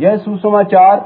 [0.00, 1.00] यह सुसमाचार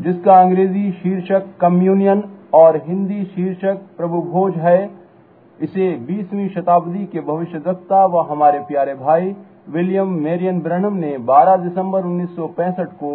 [0.00, 2.22] जिसका अंग्रेज़ी शीर्षक कम्युनियन
[2.54, 4.78] और हिंदी शीर्षक प्रभु भोज है
[5.58, 9.34] इसे 20वीं शताब्दी के भविष्यवक्ता व हमारे प्यारे भाई
[9.70, 13.12] विलियम मेरियन ब्रनम ने 12 दिसंबर 1965 को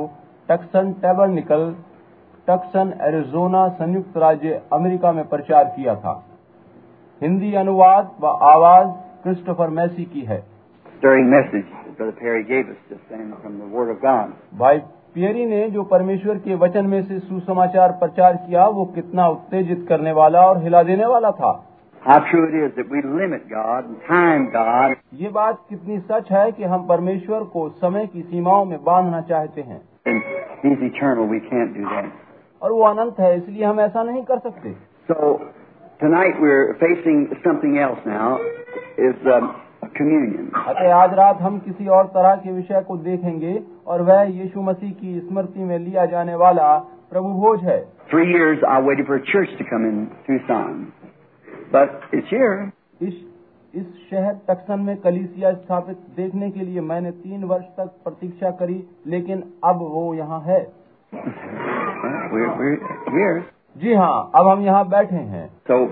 [0.49, 1.69] टक्सन टेबरनिकल
[2.47, 6.13] टक्सन एरिजोना संयुक्त राज्य अमेरिका में प्रचार किया था
[7.21, 8.89] हिंदी अनुवाद व आवाज़
[9.23, 10.43] क्रिस्टोफर मैसी की है
[10.97, 14.31] stirring message that Brother Perry gave us just then from the Word of God.
[14.59, 14.79] भाई
[15.15, 20.11] पियरी ने जो परमेश्वर के वचन में से सुसमाचार प्रचार किया वो कितना उत्तेजित करने
[20.11, 21.51] वाला और हिला देने वाला था
[24.55, 24.95] God.
[25.13, 29.61] ये बात कितनी सच है कि हम परमेश्वर को समय की सीमाओं में बांधना चाहते
[29.61, 29.81] हैं
[30.83, 31.31] eternal.
[31.31, 32.11] We can't do that.
[32.61, 34.73] और वो अनंत है इसलिए हम ऐसा नहीं कर सकते
[35.09, 35.15] So
[35.99, 38.29] tonight we're facing something else now.
[38.99, 39.49] Is um,
[39.95, 40.49] communion.
[40.67, 44.91] अतः आज रात हम किसी और तरह के विषय को देखेंगे और वह यीशु मसीह
[44.93, 46.77] की स्मृति में लिया जाने वाला
[47.11, 50.91] प्रभु भोज है Three years I waited for a church to come in Tucson.
[51.71, 52.71] But it's here.
[53.01, 53.13] इस
[53.73, 58.77] इस शहर टक्सन में कलीसिया स्थापित देखने के लिए मैंने तीन वर्ष तक प्रतीक्षा करी
[59.07, 60.59] लेकिन अब वो यहाँ है
[63.75, 65.85] जी हाँ अब हम यहाँ बैठे हैं सो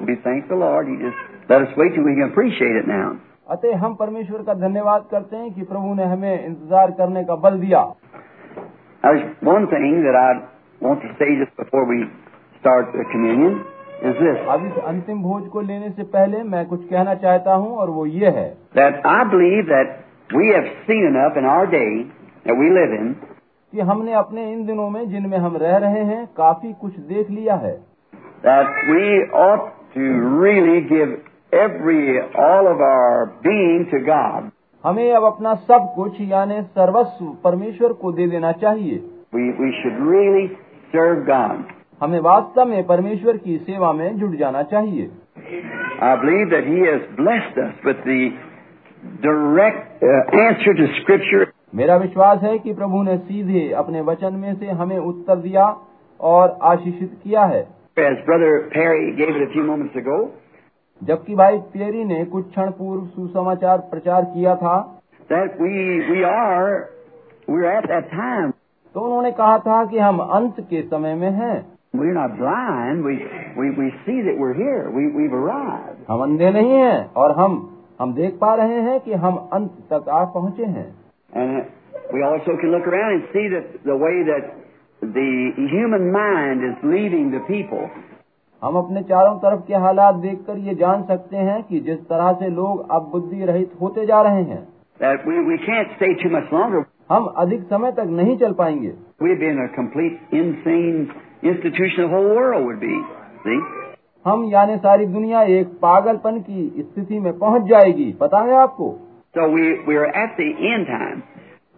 [3.49, 7.59] अतः हम परमेश्वर का धन्यवाद करते हैं कि प्रभु ने हमें इंतज़ार करने का बल
[7.59, 7.79] दिया।
[9.05, 9.15] अब
[14.65, 18.05] इस तो अंतिम भोज को लेने से पहले मैं कुछ कहना चाहता हूँ और वो
[18.05, 18.57] ये है।
[23.73, 27.55] कि हमने अपने इन दिनों में जिनमें हम रह रहे हैं काफ़ी कुछ देख लिया
[27.55, 27.75] है।
[28.43, 29.05] That we
[29.43, 30.03] ought to
[30.41, 34.50] really give every all of our being to God.
[34.84, 39.00] हमें अब अपना सब कुछ यानी सर्वस्व परमेश्वर को दे देना चाहिए
[39.34, 40.46] We we should really
[40.92, 41.64] serve God.
[42.02, 45.10] हमें वास्तव में परमेश्वर की सेवा में जुट जाना चाहिए
[46.00, 48.20] I believe that He has blessed us with the
[49.22, 51.46] direct uh, answer to Scripture.
[51.74, 55.64] मेरा विश्वास है कि प्रभु ने सीधे अपने वचन में से हमें उत्तर दिया
[56.20, 57.66] और आशीषित किया है
[57.96, 60.16] As Brother Perry gave it a few moments ago,
[61.07, 64.75] जबकि भाई पियरी ने कुछ क्षण पूर्व सुसमाचार प्रचार किया था
[65.59, 65.71] we
[66.09, 66.89] we are
[67.47, 68.51] we're at that time.
[68.95, 71.55] तो उन्होंने कहा था कि हम अंत के समय में हैं
[71.93, 73.03] We're not blind.
[73.05, 73.15] We
[73.57, 74.89] we we see that we're here.
[74.89, 75.99] We we've arrived.
[76.09, 77.57] हम अंधे नहीं हैं और हम
[78.01, 80.87] हम देख पा रहे हैं कि हम अंत तक आ पहुँचे हैं
[81.33, 81.61] And
[82.13, 84.49] we also can look around and see that the way that
[85.01, 85.29] the
[85.75, 87.89] human mind is leading the people.
[88.63, 92.49] हम अपने चारों तरफ़ के हालात देखकर ये जान सकते हैं कि जिस तरह से
[92.49, 94.67] लोग अब बुद्धि रहित होते जा रहे हैं।
[95.03, 98.93] We, we हम अधिक समय तक नहीं चल पाएँगे।
[104.25, 108.95] हम यानी सारी दुनिया एक पागलपन की स्थिति में पहुँच जाएगी। पता है आपको?
[109.37, 109.43] So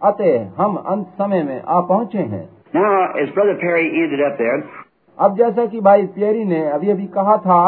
[0.02, 3.20] अतः हम अंत समय में आ पहुँचे हैं। Now,
[4.40, 4.85] there,
[5.18, 7.58] अब जैसा कि भाई पियरी ने अभी अभी कहा था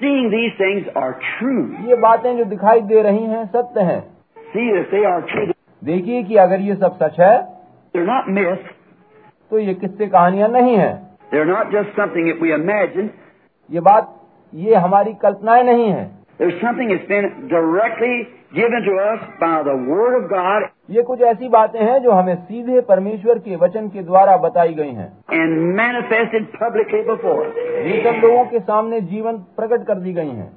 [0.00, 1.64] seeing these things are true.
[1.88, 4.00] ये बातें जो दिखाई दे रही हैं सत्य है
[4.54, 5.52] See that they are true.
[5.82, 7.34] देखिए कि अगर ये सब सच है
[7.94, 8.72] They're not myths.
[9.50, 10.90] तो ये किस्से कहानियाँ नहीं है
[11.32, 13.08] They're not just something that we imagine.
[13.70, 14.12] ये बात
[14.52, 16.04] ये हमारी कल्पनाएँ नहीं है
[16.38, 18.14] There's something that's been directly
[18.54, 22.34] given to us by the Word of God ये कुछ ऐसी बातें हैं जो हमें
[22.34, 25.12] सीधे परमेश्वर के वचन के द्वारा बताई गई हैं।
[28.02, 30.52] सब लोगों के सामने जीवन प्रकट कर दी गई हैं।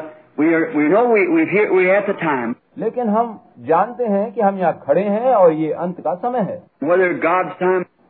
[2.78, 6.62] लेकिन हम जानते हैं कि हम यहाँ खड़े हैं और ये अंत का समय है।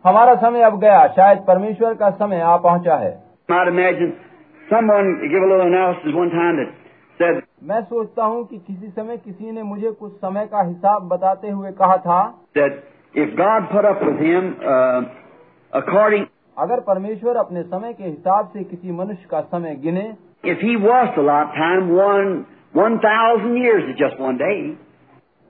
[0.06, 3.24] हमारा समय अब गया शायद परमेश्वर का समय आ पहुँचा है।
[7.64, 11.72] मैं सोचता हूँ कि किसी समय किसी ने मुझे कुछ समय का हिसाब बताते हुए
[11.72, 12.40] कहा था
[14.16, 14.50] him,
[16.58, 21.13] अगर परमेश्वर अपने समय के हिसाब से किसी मनुष्य का समय गिने if he was
[21.15, 24.77] to lot time one one thousand years is just one day.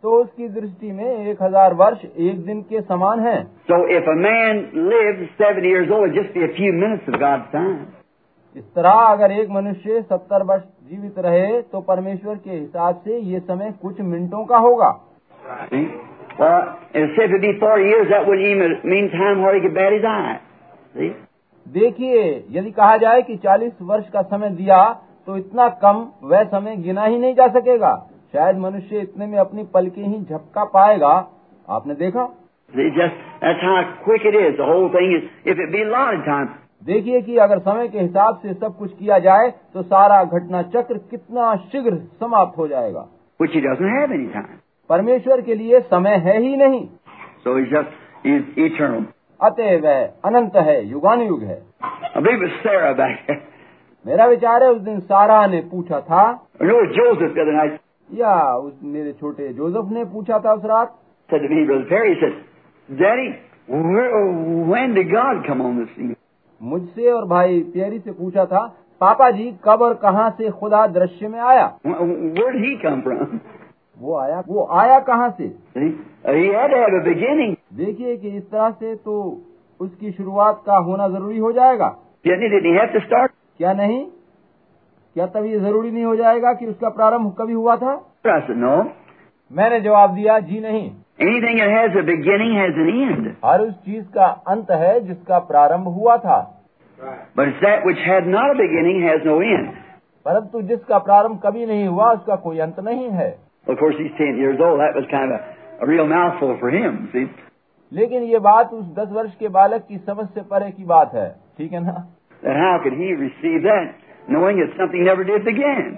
[0.03, 3.37] तो उसकी दृष्टि में एक हजार वर्ष एक दिन के समान है
[3.69, 4.59] So if a man
[4.89, 7.79] lives seventy years old, it'd just be a few minutes of God's time.
[8.55, 13.39] इस तरह अगर एक मनुष्य सत्तर वर्ष जीवित रहे तो परमेश्वर के हिसाब से ये
[13.49, 14.91] समय कुछ मिनटों का होगा
[15.71, 15.87] See?
[16.39, 19.61] Well, and said if it be 40 years, that wouldn't even mean time where he
[19.61, 20.41] could bat his eye.
[20.95, 21.11] See?
[21.68, 26.76] देखिए यदि कहा जाए कि 40 वर्ष का समय दिया तो इतना कम वह समय
[26.76, 31.28] गिना ही नहीं जा सकेगा। शायद मनुष्य इतने में अपनी पलकें ही झपका पाएगा।
[31.68, 32.36] आपने देखा?
[36.24, 36.48] Time,
[36.84, 40.98] देखिए कि अगर समय के हिसाब से सब कुछ किया जाए तो सारा घटना चक्र
[40.98, 43.06] कितना शीघ्र समाप्त हो जाएगा।
[43.42, 43.50] कुछ.
[44.88, 46.88] परमेश्वर के लिए समय है ही नहीं।
[48.98, 49.04] So
[49.42, 49.86] अतएव
[50.24, 51.62] अनंत है युगान युग है।
[52.16, 52.36] अभी
[54.06, 56.46] मेरा विचार है उस दिन सारा ने पूछा था।
[58.12, 60.96] या उस मेरे छोटे जोसफ ने पूछा था उस रात?
[66.62, 71.28] मुझसे और भाई पियरी से पूछा था पापा जी कब और कहाँ से खुदा दृश्य
[71.28, 71.66] में आया?
[73.98, 75.44] वो आया वो आया कहाँ से?
[77.74, 79.42] देखिए कि इस तरह से तो
[79.80, 81.88] उसकी शुरुआत का होना ज़रूरी हो जाएगा।
[83.58, 84.06] क्या नहीं?
[85.14, 88.14] क्या तभी ज़रूरी नहीं हो जाएगा कि उसका प्रारंभ कभी हुआ था?
[88.50, 88.90] नो
[89.52, 90.90] मैंने जवाब दिया जी नहीं।
[91.22, 91.60] Anything
[93.44, 96.62] हर उस चीज़ का अंत है जिसका प्रारंभ हुआ था।
[100.24, 103.38] परंतु जिसका प्रारंभ कभी नहीं हुआ उसका कोई अंत नहीं है।
[103.70, 104.00] Of course,
[105.79, 107.25] a, a real mouthful for him, see?
[107.91, 111.29] लेकिन ये बात उस दस वर्ष के बालक की समझ से परे की बात है
[111.57, 111.95] ठीक है ना
[112.43, 113.93] That how could he receive that,
[114.27, 115.97] knowing that something never did begin?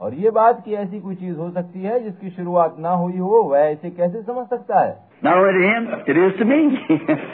[0.00, 3.42] और ये बात कि ऐसी कोई चीज हो सकती है जिसकी शुरुआत ना हुई हो
[3.52, 6.58] वह इसे कैसे समझ सकता है Not only to him, it is to me.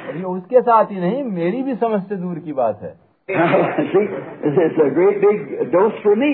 [0.09, 2.95] और ये उसके साथ ही नहीं मेरी भी समझ से दूर की बात है
[3.29, 4.05] See,
[4.61, 6.31] it's a great big dose for me.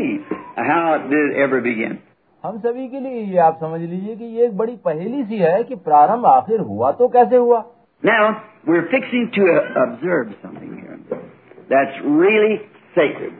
[0.57, 1.99] How it did ever begin.
[2.44, 5.64] हम सभी के लिए ये आप समझ लीजिए कि ये एक बड़ी पहेली सी है
[5.64, 7.64] कि प्रारंभ आखिर हुआ तो कैसे हुआ
[8.04, 8.24] Now,
[8.68, 11.20] we're fixing to uh, observe something here
[11.70, 12.58] that's really
[12.98, 13.38] sacred.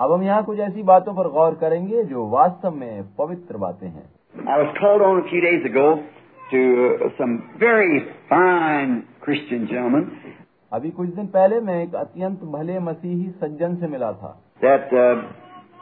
[0.00, 4.06] अब हम यहाँ कुछ ऐसी बातों पर गौर करेंगे जो वास्तव में पवित्र बातें हैं
[4.48, 5.86] I was called on a few days ago
[6.52, 8.00] to uh, some very
[8.32, 8.96] fine
[9.26, 10.10] Christian gentlemen
[10.72, 15.14] अभी कुछ दिन पहले मैं एक अत्यंत भले मसीही सज्जन से मिला था that uh,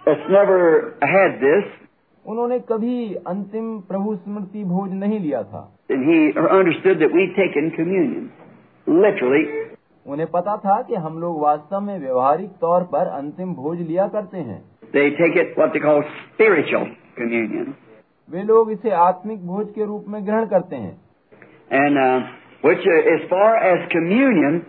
[0.06, 0.60] that's never
[1.10, 1.64] had this,
[2.26, 5.61] उन्होंने कभी अंतिम प्रभु स्मृति भोज नहीं लिया था।
[10.06, 14.38] उन्हें पता था कि हम लोग वास्तव में व्यवहारिक तौर पर अंतिम भोज लिया करते
[14.38, 14.58] हैं।
[18.31, 20.94] वे लोग इसे आत्मिक भोज के रूप में ग्रहण करते हैं।
[21.72, 21.99] And
[22.64, 24.61] which as for as communion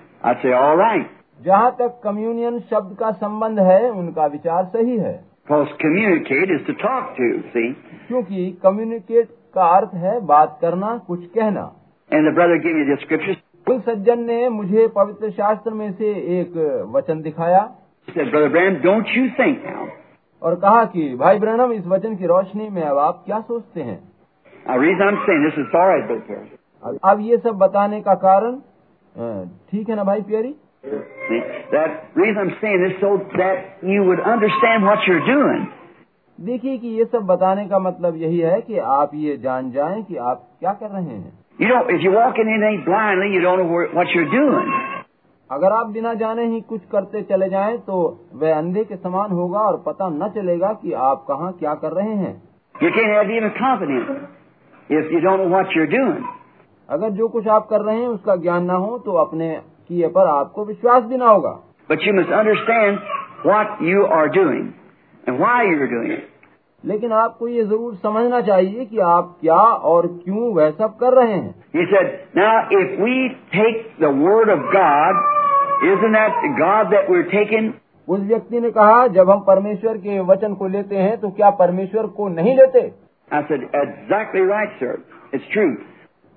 [1.41, 5.13] जहाँ तक कम्युनियन शब्द का संबंध है उनका विचार सही है।
[5.47, 7.67] False communicate is to talk to, see?
[8.07, 11.61] क्योंकि कम्युनिकेट का अर्थ है बात करना कुछ कहना।
[12.11, 13.33] And brother give you scripture
[13.67, 16.57] कुल सज्जन ने मुझे पवित्र शास्त्र में से एक
[16.95, 17.61] वचन दिखाया।
[18.83, 19.57] डोंट यू थिंक
[20.41, 23.99] और कहा कि भाई ब्रणम इस वचन की रोशनी में अब आप क्या सोचते हैं?
[27.03, 28.59] अब ये सब बताने का कारण
[29.71, 30.55] ठीक है ना भाई प्यारी
[31.29, 31.41] See,
[31.71, 35.67] that reason I'm saying this so that you would understand what you're doing.
[36.39, 40.15] देखिए कि ये सब बताने का मतलब यही है कि आप ये जान जाएँ कि
[40.31, 43.59] आप क्या कर रहे हैं You don't, if you walk in anything blindly, you don't
[43.59, 44.69] know where, what you're doing.
[45.49, 47.97] अगर आप बिना जाने ही कुछ करते चले जाएँ तो
[48.41, 52.15] वह अंधे के समान होगा और पता न चलेगा कि आप कहाँ क्या कर रहे
[52.23, 52.33] हैं
[52.75, 54.09] You can't have even confidence
[54.89, 56.21] if you don't know what you're doing.
[56.89, 59.49] अगर जो कुछ आप कर रहे हैं उसका ज्ञान ना हो तो अपने
[59.89, 61.51] किए पर आपको विश्वास भी ना होगा।
[61.89, 62.99] But you must understand
[63.45, 64.67] what you are doing
[66.83, 71.33] लेकिन आपको ये ज़रूर समझना चाहिए कि आप क्या और क्यों वह सब कर रहे
[71.33, 72.05] हैं। ये सर
[72.37, 75.15] ना if we take the word of God
[75.85, 77.67] is that God that we
[78.07, 82.05] उस व्यक्ति ने कहा जब हम परमेश्वर के वचन को लेते हैं तो क्या परमेश्वर
[82.17, 82.79] को नहीं लेते?
[83.31, 84.97] Exactly right sir
[85.33, 85.65] it's true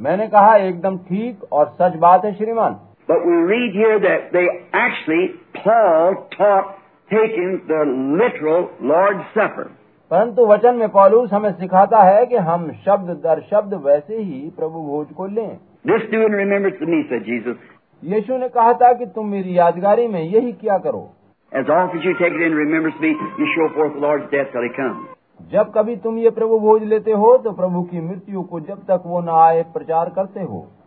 [0.00, 2.78] मैंने कहा एकदम ठीक और सच बात है श्रीमान।
[3.09, 6.77] But we read here that they actually, Paul taught
[7.11, 7.81] taking the
[8.17, 9.67] literal Lord's Supper.
[10.11, 14.81] परंतु वचन में पौलुस हमें सिखाता है कि हम शब्द दर शब्द वैसे ही प्रभु
[14.81, 17.57] भोज को लें This do in remembrance of me, said Jesus.
[18.03, 21.03] यीशु ने कहा था कि तुम मेरी यादगारी में यही क्या करो
[21.51, 24.31] As often as you take it in remembrance of me, you show forth the Lord's
[24.31, 25.05] death till he comes.
[25.51, 29.03] जब कभी तुम ये प्रभु भोज लेते हो तो प्रभु की मृत्यु को जब तक
[29.05, 30.78] वो न आए प्रचार करते हो See?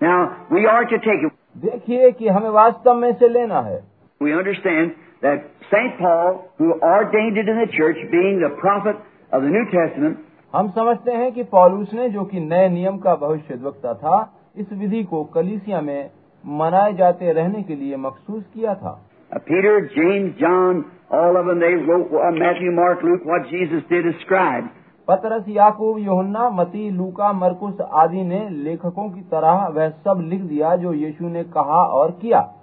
[0.00, 1.32] Now, we are to take it.
[1.64, 3.80] देखिए कि हमें वास्तव में से लेना है
[4.20, 5.98] We understand that St.
[5.98, 8.96] Paul, who ordained it in the church, being the prophet
[9.32, 10.18] of the New Testament,
[10.54, 14.16] हम समझते हैं कि पौलुस ने जो कि नए नियम का भविष्यद्वक्ता था
[14.56, 16.10] इस विधि को कलीसिया में
[16.44, 19.00] मनाए जाते रहने के लिए मखसूस किया था
[19.32, 23.82] Uh, Peter, James, John, all of them, they wrote uh, Matthew, Mark, Luke, what Jesus
[23.88, 24.68] did as scribes.
[25.07, 30.75] पतरस याकूब योहन्ना मती लूका मरकुस आदि ने लेखकों की तरह वह सब लिख दिया
[30.75, 32.53] जो यीशु ने कहा और किया।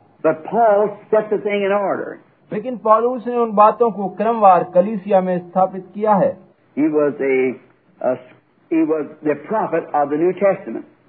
[2.52, 6.38] लेकिन पॉलूस ने उन बातों को क्रमवार कलिसिया में स्थापित किया है।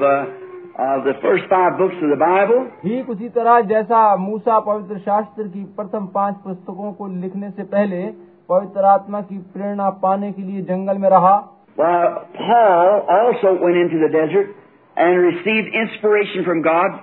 [0.01, 0.44] uh,
[0.78, 5.46] of the first five books of the Bible, ठीक उसी तरह जैसा मूसा पवित्र शास्त्र
[5.48, 8.02] की प्रथम पांच पुस्तकों को लिखने से पहले
[8.48, 11.36] पवित्र आत्मा की प्रेरणा पाने के लिए जंगल में रहा
[11.78, 14.48] Well, Paul also went into the desert
[14.96, 16.98] and received inspiration from God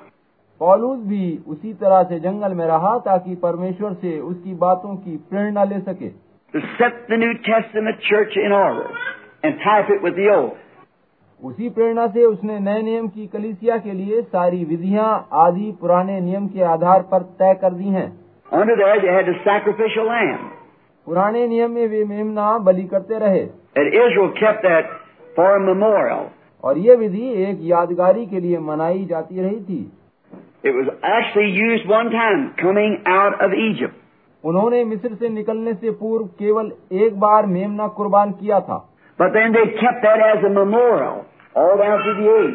[0.61, 5.63] पौलुस भी उसी तरह से जंगल में रहा ताकि परमेश्वर से उसकी बातों की प्रेरणा
[5.63, 6.09] ले सके
[6.53, 8.87] to set the New Testament church in order
[9.43, 10.53] and type it with the old.
[11.44, 16.46] उसी प्रेरणा से उसने नए नियम की कलिसिया के लिए सारी विधियाँ आदि पुराने नियम
[16.46, 18.12] के आधार पर तय कर दी है।
[21.06, 23.46] पुराने नियम में वे मेमना बली करते रहे।
[26.64, 29.92] और ये विधि एक यादगारी के लिए मनाई जाती रही थी।
[30.66, 33.96] It was actually used one time coming out of Egypt.
[34.44, 38.88] उन्होंने मिस्र से निकलने से पूर्व केवल एक बार मेमना कुर्बान किया था।
[39.20, 41.31] But then they kept that as a memorial.
[41.56, 42.50] all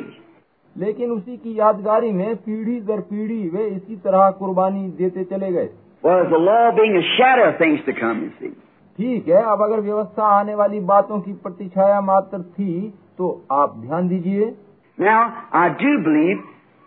[0.77, 5.69] लेकिन उसी की यादगारी में पीढ़ी दर पीढ़ी वे इसी तरह कुर्बानी देते चले गए।
[8.99, 14.07] ठीक है अब अगर व्यवस्था आने वाली बातों की प्रतिछाया मात्र थी तो आप ध्यान
[14.07, 14.55] दीजिए।
[14.99, 15.21] Now,
[15.55, 15.91] I do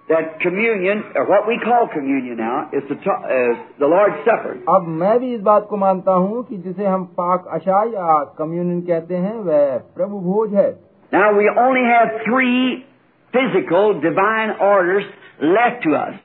[0.09, 4.55] that communion, or what we call communion now, is the, uh, the Lord's Supper.
[4.69, 8.87] अब मैं भी इस बात को मानता हूँ कि जिसे हम पाक अशा या communion
[8.87, 12.86] कहते हैं वह प्रभु भोज है। Now, we only have three
[13.34, 15.06] physical divine orders
[15.42, 16.16] left to us.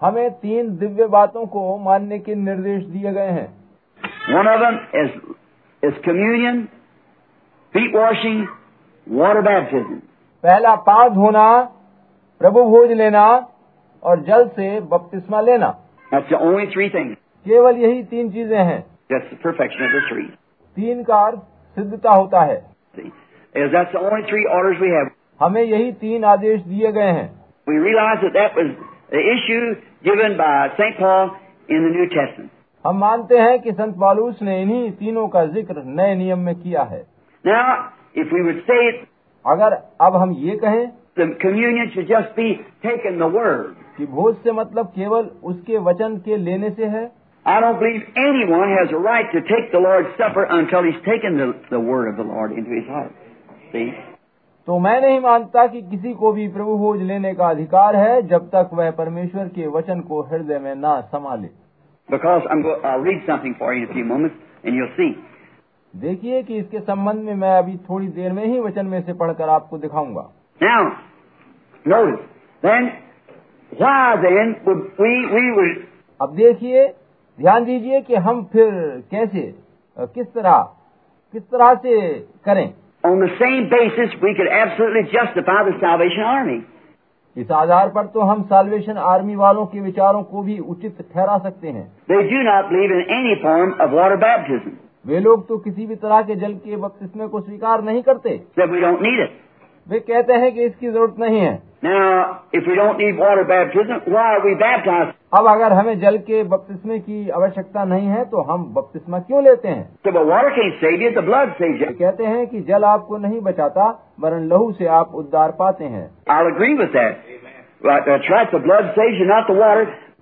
[0.00, 3.48] हमें तीन दिव्य बातों को मानने के निर्देश दिए गए हैं
[4.34, 5.10] One of them is,
[5.82, 6.68] is communion,
[7.74, 8.46] feet washing,
[9.06, 10.00] water baptism.
[10.44, 11.46] पहला पांव धोना
[12.40, 13.24] प्रभु भोज लेना
[14.02, 15.74] और जल से बपतिस्मा लेना
[16.12, 17.16] That's the only three things.
[17.46, 20.28] केवल यही तीन चीजें हैं That's the perfection of the three.
[20.76, 21.38] तीन का अर्थ
[21.76, 22.58] सिद्धता होता है
[23.54, 25.10] See, is that's the only three orders we have.
[25.40, 27.28] हमें यही तीन आदेश दिए गए हैं
[27.66, 28.70] We realize that that was
[29.10, 29.64] the issue
[30.04, 30.98] given by St.
[30.98, 31.36] Paul
[31.68, 32.50] in the New Testament.
[32.84, 36.82] हम मानते हैं कि संत पालूस ने इन्हीं तीनों का जिक्र नए नियम में किया
[36.92, 37.02] है
[37.44, 39.06] Now, if we would say it,
[39.44, 39.72] अगर
[40.06, 42.48] अब हम ये कहें the communion should just be
[42.84, 43.74] taking the word.
[43.96, 47.10] कि भोज से मतलब केवल उसके वचन के लेने से है
[47.46, 51.38] I don't believe anyone has a right to take the Lord's Supper until he's taken
[51.38, 53.12] the, the word of the Lord into his heart.
[54.67, 58.47] तो मैं नहीं मानता कि किसी को भी प्रभु भोज लेने का अधिकार है जब
[58.47, 61.47] तक वह परमेश्वर के वचन को हृदय में ना संभाले।
[62.11, 65.11] Because I'm go- I'll read something for you in a few moments, and you'll see.
[65.95, 69.49] देखिए कि इसके संबंध में मैं अभी थोड़ी देर में ही वचन में से पढ़कर
[69.49, 70.31] आपको दिखाऊँगा।
[70.63, 70.85] Now,
[71.93, 72.21] notice,
[72.65, 72.83] then,
[73.81, 75.77] why then would we, we would,
[76.21, 76.87] अब देखिए
[77.41, 78.71] ध्यान दीजिए कि हम फिर
[79.11, 79.55] कैसे
[79.99, 80.77] किस तरह
[81.31, 82.73] किस तरह से करें।
[83.04, 86.60] on the same basis, we could absolutely justify the Salvation Army.
[87.36, 91.68] इस आधार पर तो हम साल्वेशन आर्मी वालों के विचारों को भी उचित ठहरा सकते
[91.68, 94.72] हैं They do not believe in any form of water baptism.
[95.06, 98.74] वे लोग तो किसी भी तरह के जल के बपतिस्मे को स्वीकार नहीं करते That
[98.74, 99.38] we don't need it.
[99.86, 104.00] वे कहते हैं कि इसकी जरूरत नहीं है Now, if we don't need water baptism,
[104.14, 105.14] why are we baptized?
[105.35, 109.67] अब अगर हमें जल के बपतिस्मे की आवश्यकता नहीं है तो हम बपतिस्मा क्यों लेते
[109.67, 109.89] हैं?
[111.93, 116.11] कहते हैं कि जल आपको नहीं बचाता वरन लहू से आप उद्धार पाते हैं।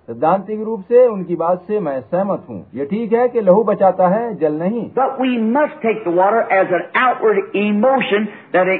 [0.08, 4.08] सिद्धांतिक रूप से उनकी बात से मैं सहमत हूँ। ये ठीक है कि लहू बचाता
[4.08, 6.04] है जल नहीं। But we must take
[7.56, 8.78] emotion that an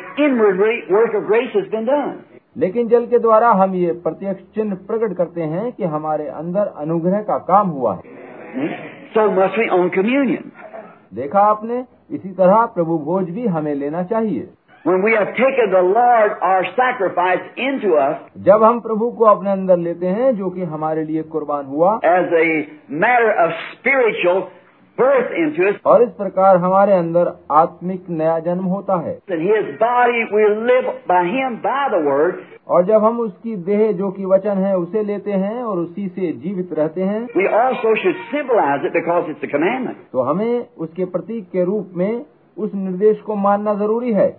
[2.56, 7.23] लेकिन जल के द्वारा हम ये प्रत्यक्ष चिन्ह प्रकट करते हैं कि हमारे अंदर अनुग्रह
[7.23, 8.12] का काम हुआ है
[8.54, 8.66] Hmm?
[9.14, 10.50] So must we own communion.
[11.14, 14.46] देखा आपने इसी तरह प्रभु भोज भी हमें लेना चाहिए
[14.84, 18.16] When we have taken the Lord, our sacrifice, into us
[18.49, 22.34] जब हम प्रभु को अपने अंदर लेते हैं जो कि हमारे लिए कुर्बान हुआ as
[22.40, 22.46] a
[23.02, 24.42] matter of spiritual
[25.87, 29.19] और इस प्रकार हमारे अंदर आत्मिक नया जन्म होता है।
[32.69, 36.33] और जब हम उसकी देह जो कि वचन है उसे लेते हैं और उसी से
[36.33, 37.47] जीवित रहते हैं We
[40.13, 42.25] तो हमें उसके प्रतीक के रूप में
[42.59, 44.37] उस निर्देश को मानना ज़रूरी है।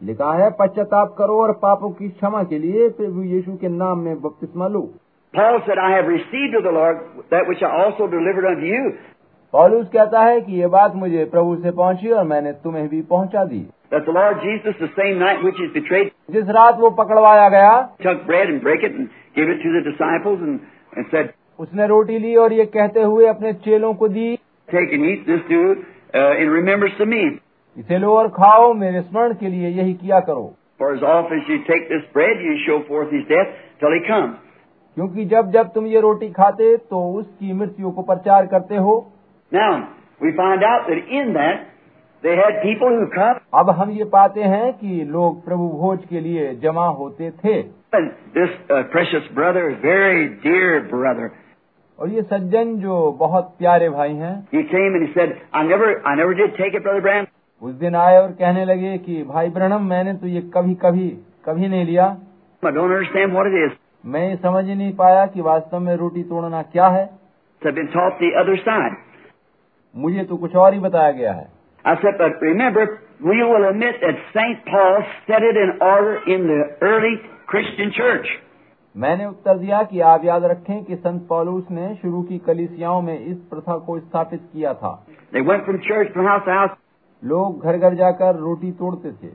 [0.00, 4.20] लिखा है पश्चाताप करो और पापों की क्षमा के लिए प्रभु यीशु के नाम में
[4.20, 4.88] बपतिस्मा लो
[5.34, 7.00] Paul said, I have received of the Lord
[7.30, 8.92] that which I also delivered unto you,
[9.54, 13.44] पौलुस कहता है कि ये बात मुझे प्रभु से पहुँची और मैंने तुम्हें भी पहुँचा
[13.50, 13.60] दी
[13.92, 17.74] that the Lord Jesus, the same night which is betrayed, जिस रात वो पकड़वाया गया
[18.02, 20.60] took bread and brake it and gave it to the disciples and,
[20.96, 24.28] and said, उसने रोटी ली और ये कहते हुए अपने चेलों को दी
[24.68, 25.62] Take and eat this, do
[26.14, 27.22] uh, in remembrance of me.
[27.78, 30.54] इसे लो और खाओ मेरे स्मरण के लिए यही किया करो।
[34.96, 39.12] क्योंकि जब जब तुम ये रोटी खाते तो उसकी मृत्यु को प्रचार करते हो।
[43.54, 47.62] अब हम ये पाते हैं कि लोग प्रभु भोज के लिए जमा होते थे।
[51.98, 54.48] और ये सज्जन जो बहुत प्यारे भाई हैं
[57.62, 61.08] उस दिन आए और कहने लगे कि भाई ब्रणम मैंने तो ये कभी कभी
[61.44, 62.16] कभी नहीं लिया।
[64.06, 67.10] मैं समझ नहीं पाया कि वास्तव में रोटी तोड़ना क्या है।
[69.96, 71.48] मुझे तो कुछ और ही बताया गया है।
[78.96, 83.18] मैंने उत्तर दिया कि आप याद रखें कि संत पॉलूस ने शुरू की कलिसियाओं में
[83.20, 85.06] इस प्रथा को स्थापित किया था।
[87.24, 89.28] लोग घर घर जाकर रोटी तोड़ते थे।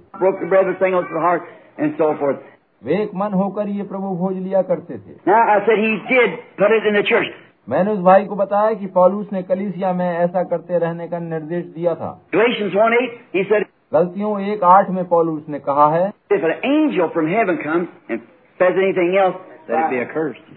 [2.86, 5.32] वे एक मन होकर ये प्रभु भोज लिया करते थे।
[7.70, 11.66] मैंने उस भाई को बताया कि पॉलूस ने कलिसिया में ऐसा करते रहने का निर्देश
[11.66, 12.22] दिया था।
[13.94, 18.20] गलतियों एक आठ में पॉलूस ने कहा है। If an angel from heaven comes and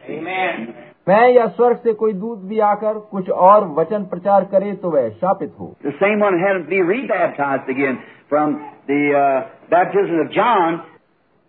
[0.09, 4.91] says मैं या स्वर्ग से कोई दूत भी आकर कुछ और वचन प्रचार करे तो
[4.91, 7.99] वह शापित हो The same one had to be rebaptized again
[8.33, 8.57] from
[8.89, 9.37] the uh,
[9.71, 10.79] baptism of John.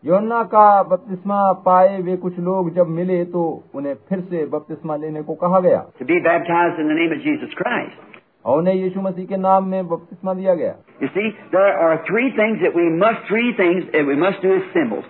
[0.04, 5.22] योना का बपतिस्मा पाए वे कुछ लोग जब मिले तो उन्हें फिर से बपतिस्मा लेने
[5.22, 7.98] को कहा गया to be baptized in the name of Jesus Christ.
[8.46, 12.30] और उन्हें यीशु मसीह के नाम में बपतिस्मा दिया गया You see, there are three
[12.38, 15.10] things that we must, three things that we must do as symbols.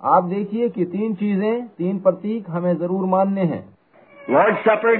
[0.00, 3.64] आप देखिए कि तीन चीज़ें तीन प्रतीक हमें ज़रूर मान्य हैं।
[4.30, 4.96] लॉर्ड सफ़र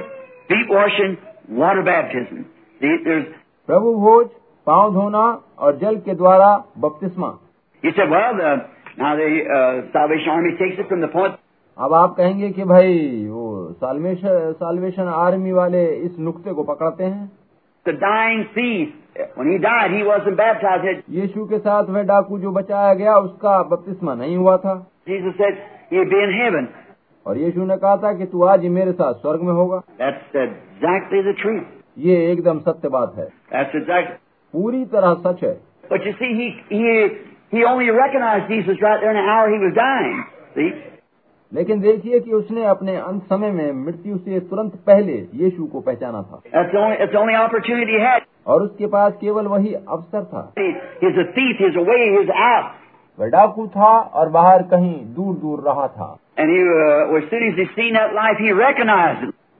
[0.50, 1.16] डीप वॉशिंग
[1.58, 2.42] वाटर बैप्टिज्म
[3.68, 4.26] प्रभु भोज
[4.66, 5.22] पाँव धोना
[5.58, 7.28] और जल के द्वारा बपतिस्मा।
[7.84, 8.02] इसे
[11.78, 17.30] अब आप कहेंगे कि भाई वो सालवेशन आर्मी वाले इस नुक्ते को पकड़ते हैं।
[21.10, 25.60] यीशु के साथ वह डाकू जो बचाया गया उसका बपतिस्मा नहीं हुआ था। Jesus said
[25.90, 26.68] he'd be in heaven.
[27.26, 30.36] और यीशु ने कहा था कि तू आज ही मेरे साथ स्वर्ग में होगा That's
[30.42, 31.66] exactly the truth.
[31.98, 34.16] ये एकदम सत्य बात है That's exactly.
[34.54, 35.56] पूरी तरह सच है
[35.90, 36.82] But you see, he he
[37.52, 40.18] he only recognized Jesus right there in the hour he was dying.
[40.56, 40.70] See,
[41.52, 46.20] लेकिन देखिए कि उसने अपने अंत समय में मृत्यु से तुरंत पहले यीशु को पहचाना
[46.22, 48.28] था that's the only that's the only opportunity he had.
[48.46, 50.68] और उसके पास केवल वही अवसर था He,
[51.02, 51.64] he's a thief.
[51.64, 52.02] He's away.
[52.16, 52.70] He's out.
[53.18, 56.18] वह डाकू था और बाहर कहीं दूर दूर रहा था।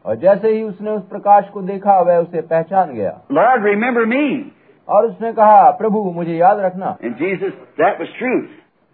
[0.07, 4.53] और जैसे ही उसने उस प्रकाश को देखा वह उसे पहचान गया। लॉर्ड रिमेम्बर मी
[4.89, 8.31] और उसने कहा प्रभु मुझे याद रखना। And Jesus, that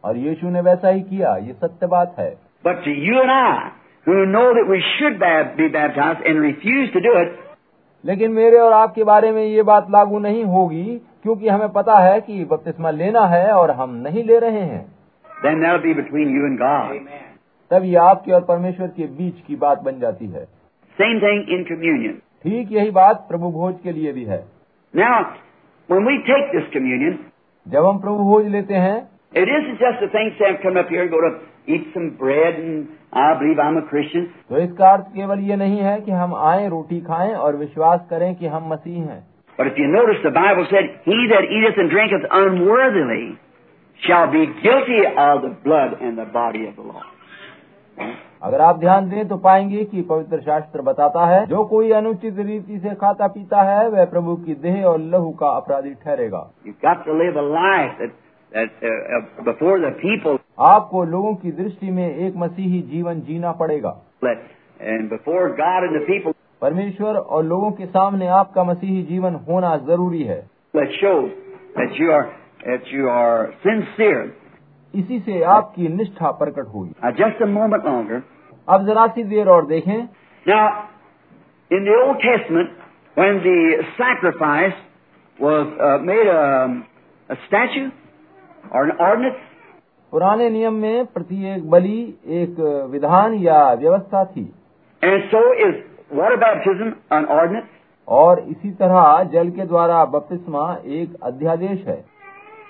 [0.04, 3.54] और यीशु ने वैसा ही किया ये सत्य बात है। But you you you I,
[4.08, 5.16] who know that we should
[5.58, 7.26] be baptized and refuse to
[8.04, 12.20] लेकिन मेरे और आपके बारे में ये बात लागू नहीं होगी क्योंकि हमें पता है
[12.20, 14.84] कि बपतिस्मा लेना है और हम नहीं ले रहे हैं
[15.44, 17.08] then that'll be between you and God.
[17.70, 20.44] तब ये आपके और परमेश्वर के बीच की बात बन जाती है
[20.98, 22.14] Same thing in communion.
[22.42, 24.40] ठीक यही बात प्रभु भोज के लिए भी है
[24.94, 25.18] Now,
[25.88, 27.18] when we take this communion,
[27.66, 28.96] जब हम प्रभु भोज लेते हैं
[29.34, 31.36] it isn't just a thing say come up here and go to
[31.68, 32.88] eat some bread and
[33.20, 34.34] I believe I'm a Christian.
[34.50, 38.34] तो इसका अर्थ केवल ये नहीं है कि हम आए रोटी खाएँ और विश्वास करें
[38.34, 39.24] कि हम मसीह हैं
[39.57, 43.37] But if you notice, the Bible said, He that eateth and drinketh unworthily
[44.01, 47.05] shall be guilty of the blood and the body of the Lord.
[48.43, 52.79] अगर आप ध्यान दें तो पाएंगे कि पवित्र शास्त्र बताता है जो कोई अनुचित रीति
[52.85, 57.05] से खाता पीता है वह प्रभु की देह और लहू का अपराधी ठहरेगा You've got
[57.05, 58.15] to live a life that,
[58.51, 60.39] that uh, uh, before the people
[60.71, 64.49] आपको लोगों की दृष्टि में एक मसीही जीवन जीना पड़ेगा Let,
[64.93, 69.76] and before God and the people, परमेश्वर और लोगों के सामने आपका मसीही जीवन होना
[69.76, 70.50] ज़रूरी है।
[74.94, 78.22] इसी से आपकी निष्ठा प्रकट हुई। जस्ट अ मोमेंट
[78.68, 80.08] अब जरा सी देर और देखें।
[80.48, 80.70] Now,
[81.72, 82.70] in the Old Testament,
[83.18, 83.58] when the
[84.00, 84.76] sacrifice
[85.42, 86.76] was uh, um,
[90.12, 94.54] पुराने नियम में प्रत्येक बलि एक विधान या व्यवस्था थी।
[95.04, 97.62] And so इज़ water
[98.08, 102.00] और इसी तरह जल के द्वारा बपतिस्मा एक अध्यादेश है।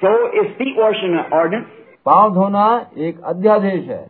[0.04, 1.66] सो इज़ फ़ी ऑर्शन ऑर्डिनेंस
[2.06, 4.06] पाँव धोना एक अध्यादेश है।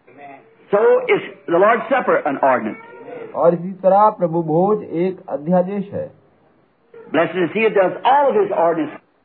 [0.71, 2.77] So is Lord supper an ordinance
[3.35, 6.11] और इसी तरह प्रभु भोज एक अध्यादेश है।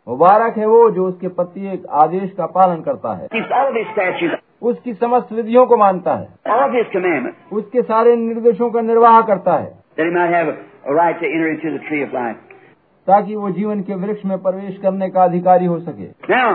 [0.08, 3.28] मुबारक है वो जो उसके प्रति एक आदेश का पालन करता है।
[4.62, 6.28] उसकी समस्त विधियों को मानता है।
[7.54, 10.57] उसके सारे निर्देशों का निर्वाह करता है। that he might have a,
[10.91, 12.43] a right to enter into the tree of life.
[13.07, 16.51] ताकि वो जीवन के वृक्ष में प्रवेश करने का अधिकारी हो सके Now,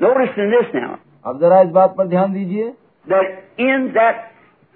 [0.00, 0.90] notice in this now,
[1.26, 2.72] अब जरा इस बात पर ध्यान दीजिए
[3.06, 3.26] that
[3.68, 4.22] in that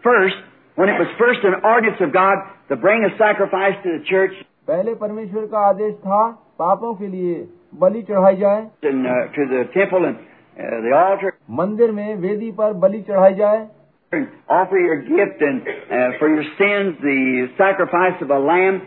[0.04, 0.40] first,
[0.78, 4.34] when it was first an ordinance of God to bring a sacrifice to the church
[4.68, 6.22] पहले परमेश्वर का आदेश था
[6.58, 7.34] पापों के लिए
[7.82, 12.50] बलि चढ़ाई जाए and uh, to the temple and uh, the altar मंदिर में वेदी
[12.60, 13.66] पर बलि चढ़ाई जाए
[14.12, 18.80] and offer your gift and uh, for your sins the sacrifice of a lamb.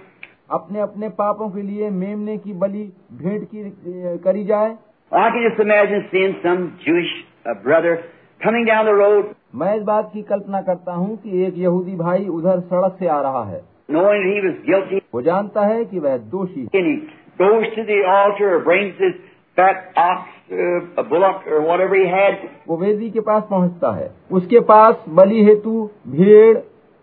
[0.52, 2.84] अपने अपने पापों के लिए मेमने की बलि
[3.22, 4.76] भेंट की अ, करी जाए
[5.12, 7.12] I can just imagine seeing some Jewish
[7.46, 7.94] uh, brother
[8.42, 12.28] coming down the road मैं इस बात की कल्पना करता हूँ कि एक यहूदी भाई
[12.40, 13.62] उधर सड़क से आ रहा है
[13.96, 16.96] knowing that he was guilty वो जानता है कि वह दोषी है and he
[17.44, 19.16] goes to the altar or brings his
[19.59, 22.35] fat ox, uh, bullock or whatever he had
[22.69, 26.59] वो वेदी के पास पहुँचता है उसके पास बलि हेतु भेड़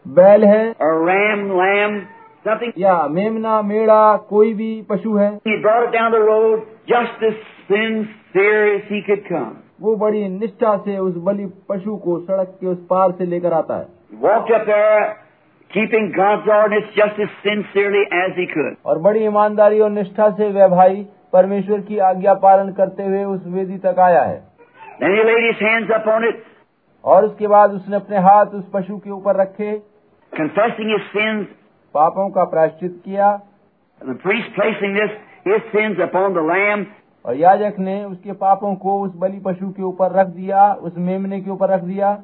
[0.06, 1.98] बैल है or ram, lamb,
[2.46, 2.72] something.
[2.78, 7.44] या मेमना मेड़ा कोई भी पशु है He brought it down the road just as
[7.70, 9.54] sincere as he could come.
[9.82, 13.78] वो बड़ी निष्ठा से उस बलि पशु को सड़क के उस पार से लेकर आता
[13.80, 13.88] है
[14.22, 15.02] walked up there
[15.72, 18.78] keeping God's ordinance just as sincerely as he could.
[18.86, 23.48] और बड़ी ईमानदारी और निष्ठा से वह भाई परमेश्वर की आज्ञा पालन करते हुए उस
[23.48, 24.43] वेदी तक आया है।
[27.06, 29.78] और उसके बाद उसने अपने हाथ उस पशु के ऊपर रखे
[30.39, 31.45] कन्फेसिंग
[31.93, 33.39] पापों का प्रायश्चित किया।
[37.26, 41.41] और याजक ने उसके पापों को उस बलि पशु के ऊपर रख दिया उस मेमने
[41.41, 42.19] के ऊपर रख दिया।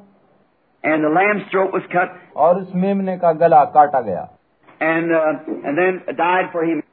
[0.84, 4.28] एंड the lamb's throat और उस मेमने का गला काटा गया।
[4.82, 6.91] And uh, and then died for.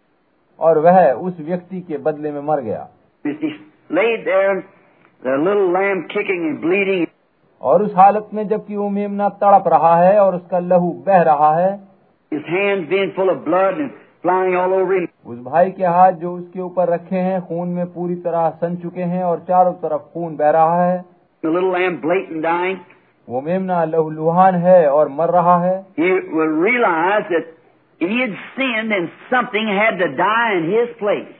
[0.60, 2.88] और वह उस व्यक्ति के बदले में मर गया।
[7.62, 11.56] और उस हालत में जबकि वो मेमना तड़प रहा है और उसका लहू बह रहा
[11.56, 11.80] है.
[15.26, 19.02] उस भाई के हाथ जो उसके ऊपर रखे हैं खून में पूरी तरह सन चुके
[19.02, 21.06] हैं और चारों तरफ़ खून बह रहा है।
[23.30, 25.86] वो मेमना लहूलुहान है और मर रहा है।
[27.99, 31.35] He will realize that he had sinned and something had to die in his place.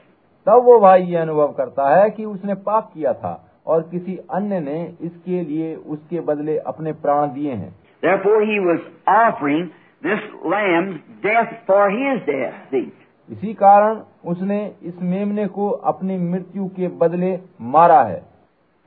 [0.47, 4.59] तब वो भाई ये अनुभव करता है कि उसने पाप किया था और किसी अन्य
[4.59, 9.71] ने इसके लिए उसके बदले अपने प्राण दिए हैं Therefore, he was offering
[10.03, 12.71] this lamb's death for his death.
[12.71, 12.91] See,
[13.31, 18.23] इसी कारण उसने इस मेमने को अपनी मृत्यु के बदले मारा है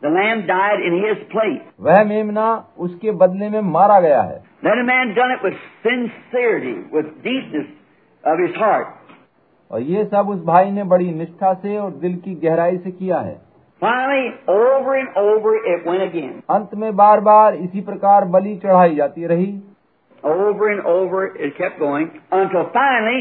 [0.02, 1.62] the lamb died in his place.
[1.80, 6.75] वह मेमना उसके बदले में मारा गया है Then a man done it with sincerity,
[6.91, 7.67] with deepness
[8.23, 8.87] of his heart.
[9.71, 13.19] और ये सब उस भाई ने बड़ी निष्ठा से और दिल की गहराई से किया
[13.19, 13.35] है
[13.81, 16.33] Finally, over and over it went again.
[16.49, 19.51] अंत में बार बार इसी प्रकार बलि चढ़ाई जाती रही
[20.23, 23.19] Over and over it kept going until finally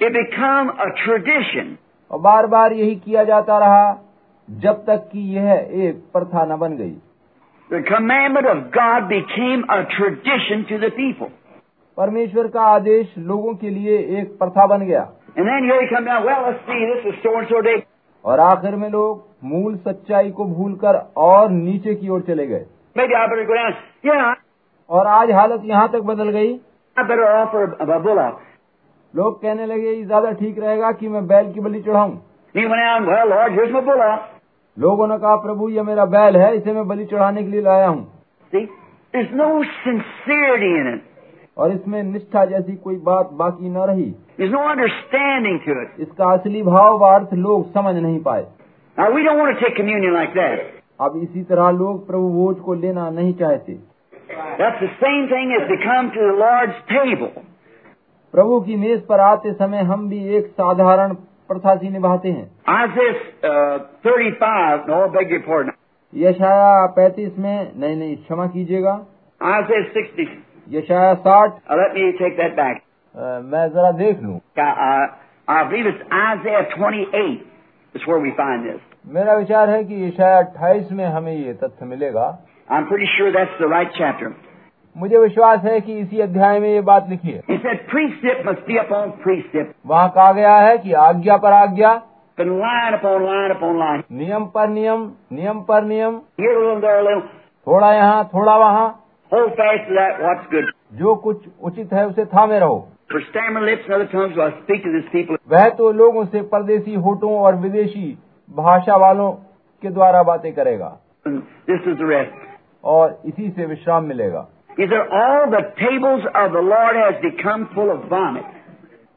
[0.00, 1.76] it become a tradition.
[2.10, 3.84] और बार बार यही किया जाता रहा
[4.48, 5.52] जब तक कि यह
[5.86, 6.94] एक प्रथा न बन गई
[11.98, 15.02] परमेश्वर का आदेश लोगों के लिए एक प्रथा बन गया।
[18.24, 22.64] और आखिर में लोग मूल सच्चाई को भूलकर और नीचे की ओर चले गए।
[24.90, 26.52] और आज हालत यहाँ तक बदल गई।
[26.96, 28.28] बोला
[29.14, 32.12] लोग कहने लगे ज़्यादा ठीक रहेगा कि मैं बैल की बलि चढ़ाऊँ।
[32.54, 34.14] बोला
[34.76, 37.88] लोगों ने कहा प्रभु ये मेरा बैल है इसे मैं बलि चढ़ाने के लिए लाया
[37.88, 38.06] हूँ।
[39.32, 41.00] नो सिंसियरिटी
[41.58, 46.98] और इसमें निष्ठा जैसी कोई बात बाकी न रही। इज़ नो अंडरस्टैंडिंग इसका असली भाव
[46.98, 48.46] व अर्थ लोग समझ नहीं पाए।
[48.98, 49.26] वी
[51.00, 53.78] अब इसी तरह लोग प्रभु बोझ को लेना नहीं चाहते।
[54.86, 55.26] सेम
[58.34, 61.14] प्रभु की मेज पर आते समय हम भी एक साधारण
[61.52, 63.14] प्रथा सी निभाते हैं Isaiah
[63.50, 65.74] uh, 35, no, I beg your pardon.
[66.12, 68.94] यशाया पैतीस में नहीं नहीं क्षमा कीजिएगा
[69.40, 70.26] Isaiah 60.
[70.76, 72.82] यशाया साठ Uh, let me take that back.
[73.14, 75.06] अ, मैं जरा देख लूँ Uh,
[75.48, 77.40] I believe it's Isaiah 28
[77.94, 78.80] is where we find this.
[79.14, 82.26] मेरा विचार है कि यशाया अट्ठाईस में हमें ये तथ्य मिलेगा
[82.70, 84.28] I'm pretty sure that's the right chapter.
[84.96, 90.08] मुझे विश्वास है कि इसी अध्याय में ये बात लिखी है। इसे फ्री स्टेपेप वहाँ
[90.08, 92.02] कहा गया है कि आज्ञा पर आज्ञा
[92.40, 94.02] line upon line upon line.
[94.12, 96.18] नियम पर नियम नियम पर नियम
[97.66, 99.04] थोड़ा यहाँ थोड़ा वहाँ।
[100.94, 102.88] जो कुछ उचित है उसे था में रहो
[105.52, 108.18] वह तो लोगों से परदेशी होटो और विदेशी
[108.56, 109.32] भाषा वालों
[109.82, 110.96] के द्वारा बातें करेगा।
[112.84, 117.69] और इसी से विश्राम मिलेगा। He said, All the tables of the Lord has become
[117.73, 118.45] full of vomit.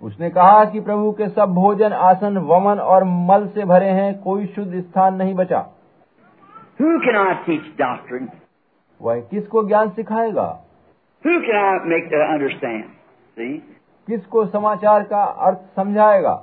[0.03, 4.47] उसने कहा कि प्रभु के सब भोजन आसन वमन और मल से भरे हैं कोई
[4.55, 5.61] शुद्ध स्थान नहीं बचा
[6.81, 8.29] Who can I teach doctrine?
[9.01, 10.49] वह किसको ज्ञान सिखाएगा
[11.25, 12.89] Who can I make to understand?
[13.37, 13.53] See?
[14.09, 16.39] किसको समाचार का अर्थ समझाएगा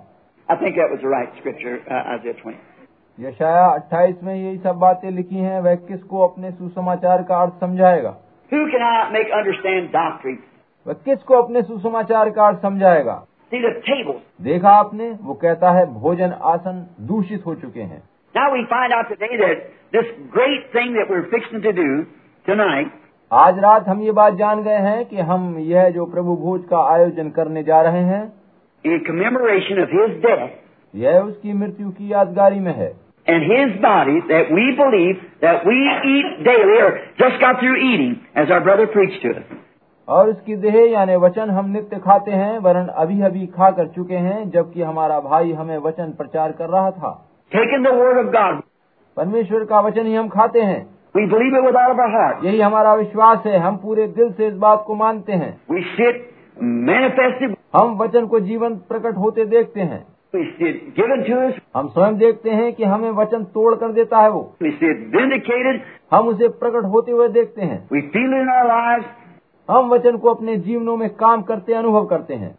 [0.49, 2.55] I think that was the right scripture, uh, Isaiah 20.
[3.17, 8.15] यशाया 28 में यही सब बातें लिखी हैं वह किसको अपने सुसमाचार का अर्थ समझाएगा
[8.52, 10.38] Who can I make understand doctrine?
[10.86, 13.14] वह किसको अपने सुसमाचार का अर्थ समझाएगा
[13.52, 14.18] See the tables.
[14.42, 18.02] देखा आपने वो कहता है भोजन आसन दूषित हो चुके हैं
[18.34, 21.88] Now we find out today that this great thing that we're fixing to do
[22.46, 22.90] tonight
[23.30, 26.82] आज रात हम ये बात जान गए हैं कि हम यह जो प्रभु भोज का
[26.94, 28.22] आयोजन करने जा रहे हैं
[28.84, 30.50] in commemoration of His death
[30.94, 32.92] यह उसकी मृत्यु की यादगारी में है
[33.27, 38.13] and His body that we believe that we eat daily or just got through eating
[38.35, 39.47] as our brother preached to us.
[40.07, 44.15] और उसकी देह यानी वचन हम नित्य खाते हैं वरन अभी अभी खा कर चुके
[44.27, 47.11] हैं जबकि हमारा भाई हमें वचन प्रचार कर रहा था
[47.51, 48.61] Taking the Word of God,
[49.17, 50.79] परमेश्वर का वचन ही हम खाते हैं
[51.15, 52.45] we believe it with all of our heart.
[52.45, 56.09] यही हमारा विश्वास है हम पूरे दिल से इस बात को मानते हैं We see
[56.09, 56.21] it
[56.85, 60.05] manifested, हम वचन को जीवन प्रकट होते देखते हैं
[61.76, 64.56] हम स्वयं देखते हैं कि हमें वचन तोड़ कर देता है वो।
[66.10, 69.04] हम उसे प्रकट होते हुए देखते हैं। We feel it in our lives,
[69.70, 72.50] हम वचन को अपने जीवनों में काम करते अनुभव करते हैं.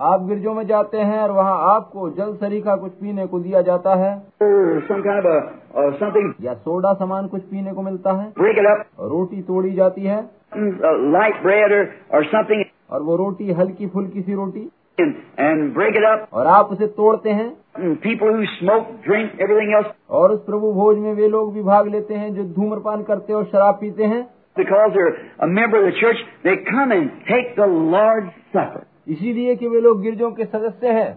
[0.00, 3.94] आप गिरजों में जाते हैं और वहाँ आपको जल सरीखा कुछ पीने को दिया जाता
[3.94, 4.10] है।
[6.42, 8.28] या सोडा सामान कुछ पीने को मिलता है।
[9.00, 10.20] रोटी तोड़ी जाती है।
[11.12, 14.70] लाइट ब्रेड और समथिंग और वो रोटी हल्की फुल्की सी रोटी।
[15.38, 20.32] एंड ब्रेक इट अप और आप उसे तोड़ते हैं। People smoke drink everything else और
[20.32, 23.74] उस प्रभु भोज में वे लोग भी भाग लेते हैं जो धूम्रपान करते और शराब
[23.74, 28.32] पीते हैं। Because they're a member of the church, they come and take the Lord's
[28.52, 28.86] Supper.
[29.08, 31.12] इसीलिए कि वे लोग गिरजों के सदस्य हैं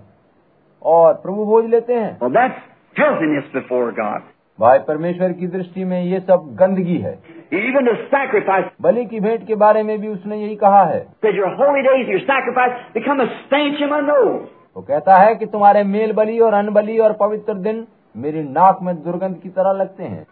[0.81, 2.63] और प्रभु भोज लेते हैं Well, that's
[2.95, 4.31] filthiness before God.
[4.59, 7.13] भाई परमेश्वर की दृष्टि में ये सब गंदगी है
[7.53, 11.01] Even the sacrifice, बलि की भेंट के बारे में भी उसने यही कहा है
[11.33, 14.47] your holy days, your sacrifice, become a stench in my nose.
[14.77, 17.85] वो कहता है कि तुम्हारे मेल बलि और अन्न बलि और पवित्र दिन
[18.17, 20.25] मेरी नाक में दुर्गंध की तरह लगते हैं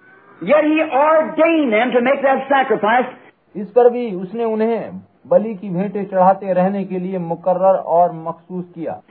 [3.56, 4.92] इस पर भी उसने उन्हें
[5.28, 9.02] बलि की भेंटे चढ़ाते रहने के लिए मुकर्र और मखसूस किया।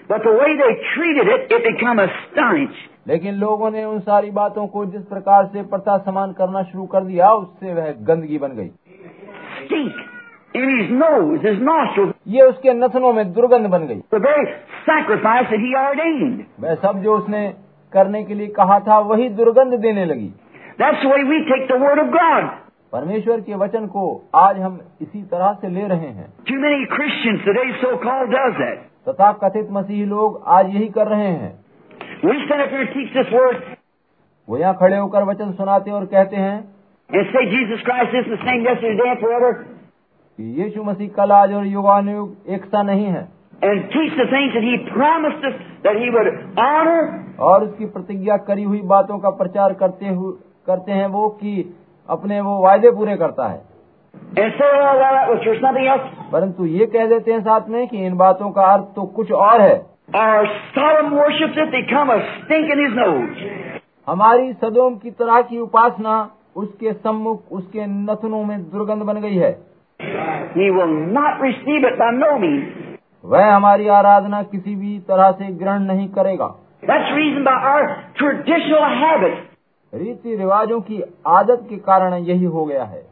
[3.09, 7.01] लेकिन लोगों ने उन सारी बातों को जिस प्रकार से प्रथा समान करना शुरू कर
[7.01, 8.71] दिया उससे वह गंदगी बन गई।
[10.57, 11.63] In his nose, his
[12.29, 14.01] ये उसके नथनों में दुर्गंध बन गई।
[16.75, 17.55] सब जो उसने
[17.93, 20.35] करने के लिए कहा था वही दुर्गंध देने लगी।
[20.79, 22.45] That's the way we take the Word of God.
[22.93, 24.05] परमेश्वर के वचन को
[24.37, 28.79] आज हम इसी तरह से ले रहे हैं Too many Christians today, so-called, does that.
[29.09, 31.53] तथा कथित मसीही लोग आज यही कर रहे हैं
[32.25, 33.63] We stand up here and teach this Word
[34.49, 36.59] वो यहाँ खड़े होकर वचन सुनाते और कहते हैं
[37.11, 39.53] and say Jesus Christ is the same yesterday, today, and forever,
[40.39, 43.27] कि यीशु मसीह कल आज और युगानुयुग एक सा नहीं है
[43.63, 46.33] and teach the things that He promised us that He would
[46.69, 47.03] honor
[47.51, 50.33] और उसकी प्रतिज्ञा करी हुई बातों का प्रचार करते हुए
[50.67, 51.77] करते हैं वो कि
[52.09, 53.61] अपने वो वायदे पूरे करता है।
[54.39, 54.69] ऐसे
[55.45, 55.97] सोचना
[56.33, 59.61] परंतु ये कह देते हैं साथ में कि इन बातों का अर्थ तो कुछ और
[59.61, 59.87] है।
[64.09, 69.53] हमारी सदोम की तरह की उपासना उसके सम्मुख उसके नथनों में दुर्गंध बन गई है।
[73.25, 77.09] वह हमारी आराधना किसी भी तरह से ग्रहण नहीं करेगा। That's
[79.09, 79.52] reason.
[79.95, 83.07] रीति रिवाजों की आदत के कारण यही हो गया है।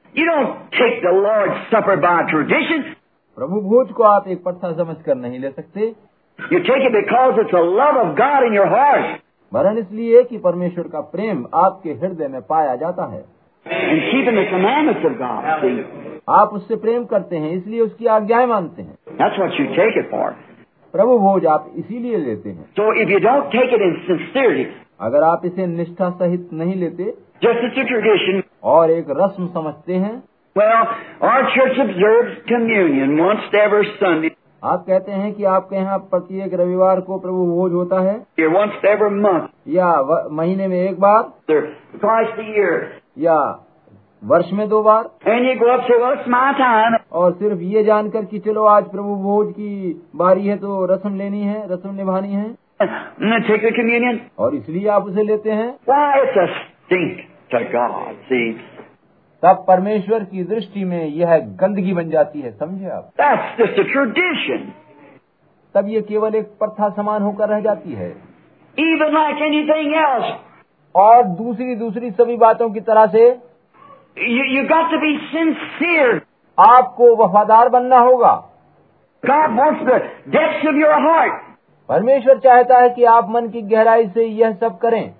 [3.37, 5.95] प्रभु भोज को आप एक प्रथा समझ कर नहीं ले सकते।
[9.55, 13.25] मरण इसलिए कि परमेश्वर का प्रेम आपके हृदय में पाया जाता है।
[16.31, 18.95] आप उससे प्रेम करते हैं इसलिए उसकी आज्ञाएँ मानते हैं।
[20.93, 24.65] प्रभु भोज आप इसीलिए लेते हैं। तो if you don't take it in sincerity,
[25.01, 27.15] अगर आप इसे निष्ठा सहित नहीं लेते
[28.65, 30.23] और एक रस्म समझते हैं
[34.65, 38.27] आप कहते हैं कि आपके यहाँ प्रत्येक रविवार को प्रभु भोज होता है?
[39.69, 41.23] या महीने में एक बार?
[41.97, 42.83] Twice
[43.19, 43.67] या
[44.25, 45.11] वर्ष में दो बार?
[45.29, 45.87] And you go
[47.13, 51.41] और सिर्फ़ ये जानकर कि चलो आज प्रभु भोज की बारी है तो रस्म लेनी
[51.41, 54.19] है रस्म निभानी है। Take the communion.
[54.39, 58.53] और इसलिए आप उसे लेते हैं Why, it's a stink to God, see.
[59.43, 63.87] तब परमेश्वर की दृष्टि में यह गंदगी बन जाती है समझे आप That's just a
[63.93, 64.67] tradition.
[65.75, 68.11] तब ये केवल एक प्रथा समान होकर रह जाती है
[68.79, 70.33] Even like anything else,
[70.95, 73.29] और दूसरी दूसरी सभी बातों की तरह से
[74.17, 76.21] you, you got to be sincere.
[76.59, 78.33] आपको वफादार बनना होगा
[79.23, 79.99] God wants the
[80.33, 81.50] depths of your heart.
[81.91, 85.15] परमेश्वर चाहता है कि आप मन की गहराई से यह सब करें।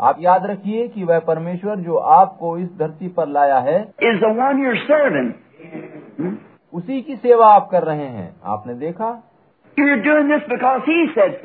[0.00, 3.92] आप याद रखिए कि वह परमेश्वर जो आपको इस धरती पर लाया है
[6.20, 6.36] हम्म,
[6.72, 9.32] उसी की सेवा आप कर रहे हैं। आपने देखा?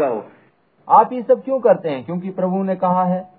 [0.02, 0.22] So.
[0.90, 2.06] आप ये सब क्यों करते हैं?
[2.06, 3.30] क्योंकि प्रभु ने कहा है।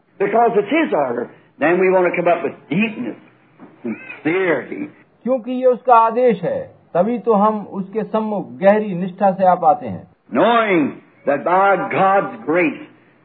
[5.24, 9.87] क्योंकि ये उसका आदेश है। तभी तो हम उसके सम्मुख गहरी निष्ठा से आप आते
[9.87, 10.87] हैं knowing
[11.26, 12.81] that by God's grace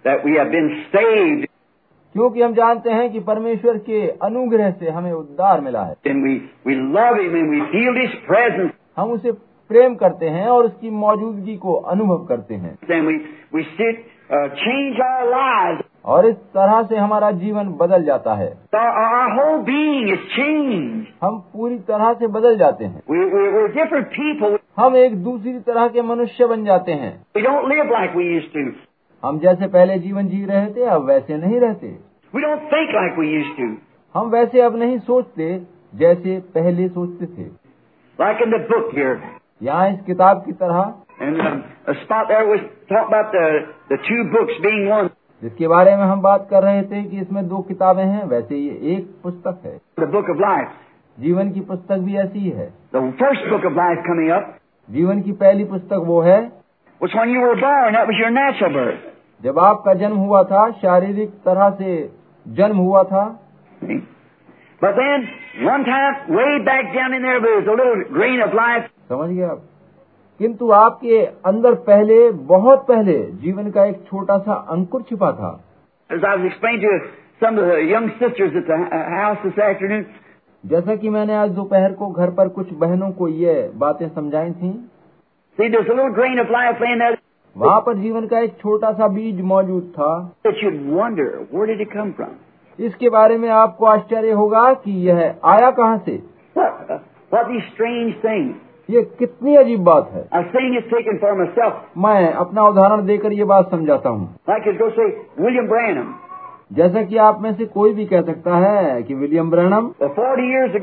[0.05, 1.47] that we have been saved
[2.15, 6.35] क्योंकि हम जानते हैं कि परमेश्वर के अनुग्रह से हमें उद्धार मिला है and we,
[6.67, 9.31] we love Him and we feel His presence हम उसे
[9.69, 13.17] प्रेम करते हैं और उसकी मौजूदगी को अनुभव करते हैं and we,
[13.55, 15.83] we sit, uh, change our lives.
[16.13, 18.49] और इस तरह से हमारा जीवन बदल जाता है.
[21.23, 26.01] हम पूरी तरह से बदल जाते हैं We, we, we're हम एक दूसरी तरह के
[26.01, 28.65] मनुष्य बन जाते हैं We don't live like we used to.
[29.23, 31.95] हम जैसे पहले जीवन जी रहे थे अब वैसे नहीं रहते
[32.33, 33.69] We don't think like we used to.
[34.15, 35.49] हम वैसे अब नहीं सोचते
[36.03, 37.49] जैसे पहले सोचते थे
[38.19, 39.17] Like in the book here.
[39.63, 40.93] यहाँ इस किताब की तरह
[41.25, 43.45] And um, a spot there was talk about the,
[43.89, 45.09] the two books being one.
[45.41, 48.95] जिसके बारे में हम बात कर रहे थे कि इसमें दो किताबें हैं वैसे ये
[48.95, 50.67] एक पुस्तक है। बुक ऑफ़ लाइफ
[51.17, 54.55] जीवन की पुस्तक भी ऐसी है first book of life coming up
[54.89, 56.39] जीवन की पहली पुस्तक वो है।
[59.43, 61.95] जब आपका जन्म हुआ था शारीरिक तरह से
[62.45, 63.23] जन्म हुआ था।
[69.09, 69.61] समझ गया आप?
[70.39, 75.63] किंतु आपके अंदर पहले बहुत पहले जीवन का एक छोटा सा अंकुर छिपा था।
[80.65, 84.91] जैसा कि मैंने आज दोपहर को घर पर कुछ बहनों को ये बातें समझाई थी।
[87.57, 90.33] वहाँ पर जीवन का एक छोटा सा बीज मौजूद था।
[92.79, 96.23] इसके बारे में आपको आश्चर्य होगा कि यह आया कहाँ से?
[98.89, 100.21] ये कितनी अजीब बात है।
[101.97, 106.13] मैं अपना उदाहरण देकर ये बात समझाता हूँ। विलियम ब्रैनम
[106.73, 110.75] जैसे कि आप में से कोई भी कह सकता है कि William Branham forty years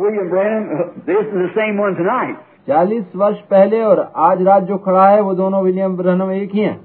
[0.00, 1.80] William Branham same
[2.68, 6.60] चालीस वर्ष पहले और आज रात जो खड़ा है वो दोनों विलियम ब्रहनम एक ही
[6.60, 6.76] है।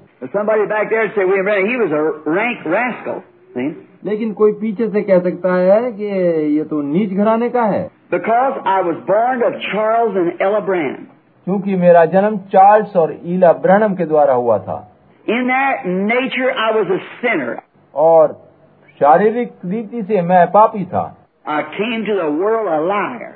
[4.06, 6.06] लेकिन कोई पीछे से कह सकता है कि
[6.58, 11.07] ये तो नीच घराने का है। Because I was born of Charles and Ella Branham.
[11.47, 14.77] क्योंकि मेरा जन्म चार्ल्स और ईला ब्रैनम के द्वारा हुआ था
[15.27, 17.57] In their nature, I was a sinner.
[17.95, 18.33] और
[19.01, 21.05] शारीरिक रीति से मैं पापी था
[21.47, 23.33] I came to the world a liar.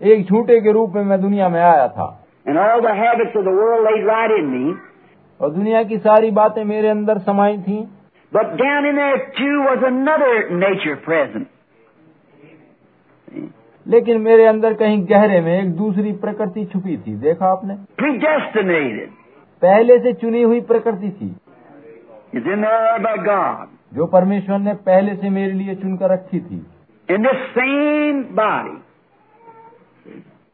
[0.00, 2.08] एक झूठे के रूप में मैं दुनिया में आया था
[2.46, 4.74] And all the habits of the world laid right in me.
[5.40, 7.86] और दुनिया की सारी बातें मेरे अंदर समाई थी
[8.32, 11.48] But down in there too was another nature present.
[13.85, 17.75] लेकिन मेरे अंदर कहीं गहरे में एक दूसरी प्रकृति छुपी थी देखा आपने
[19.61, 21.35] पहले से चुनी हुई प्रकृति थी
[22.33, 23.67] is in there by God.
[23.93, 26.65] जो परमेश्वर ने पहले से मेरे लिए चुनकर रखी थी
[27.09, 28.73] इन द सेम body,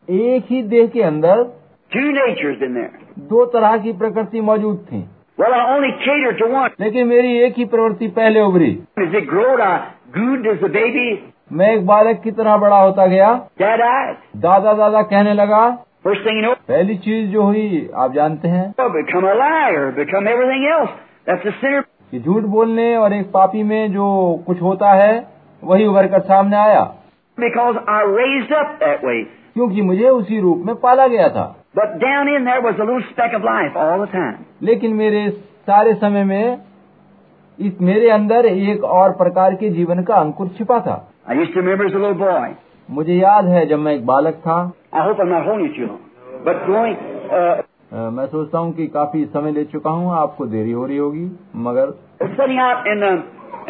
[0.07, 1.43] एक ही देह के अंदर
[1.91, 2.91] two natures in there.
[3.29, 5.05] दो तरह की प्रकृति मौजूद थी
[5.37, 6.69] Well, I only cater to one.
[6.79, 9.73] लेकिन मेरी एक ही प्रवृत्ति पहले उभरी As it growed, I
[10.11, 11.28] good as the baby.
[11.53, 13.33] मैं एक बालक की तरह बड़ा होता गया।
[14.37, 15.77] दादा दादा कहने लगा
[16.07, 16.19] First
[16.67, 18.73] पहली चीज़ जो हुई आप जानते हैं।
[22.19, 25.27] झूठ बोलने और एक पापी में जो कुछ होता है
[25.63, 26.83] वही उभर कर सामने आया।
[27.39, 27.77] बिकॉज़
[29.53, 31.55] क्योंकि मुझे उसी रूप में पाला गया था।
[34.61, 35.29] लेकिन मेरे
[35.67, 36.57] सारे समय में
[37.59, 41.61] इस मेरे अंदर एक और प्रकार के जीवन का अंकुर छिपा था। I used to
[41.61, 42.55] remember as a little boy.
[42.89, 44.59] मुझे याद है जब मैं एक बालक था
[44.93, 45.99] I hope I'm not holding you too long.
[46.45, 46.95] But going,
[47.39, 47.57] uh,
[47.93, 51.25] अ, मैं सोचता हूँ कि काफ़ी समय ले चुका हूँ आपको देरी हो रही होगी
[51.67, 51.93] मगर
[52.39, 53.11] sitting out in the,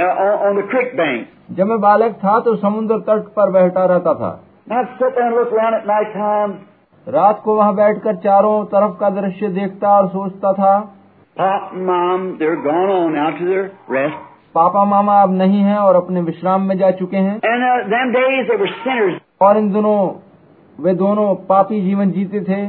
[0.06, 1.28] uh, on, on the creek bank.
[1.58, 4.32] जब मैं बालक था तो समुद्र तट पर बैठा रहता था
[4.70, 6.56] And I'd sit there and look around at night time.
[7.08, 10.74] रात को वहाँ बैठकर चारों तरफ़ का दृश्य देखता और सोचता था
[11.40, 13.66] Pop and Mom, they're gone on out to their
[13.98, 14.26] rest.
[14.56, 17.40] पापा मामा अब नहीं है और अपने विश्राम में जा चुके हैं।
[19.42, 20.26] और इन दोनों
[20.84, 22.62] वे दोनों पापी जीवन जीते थे।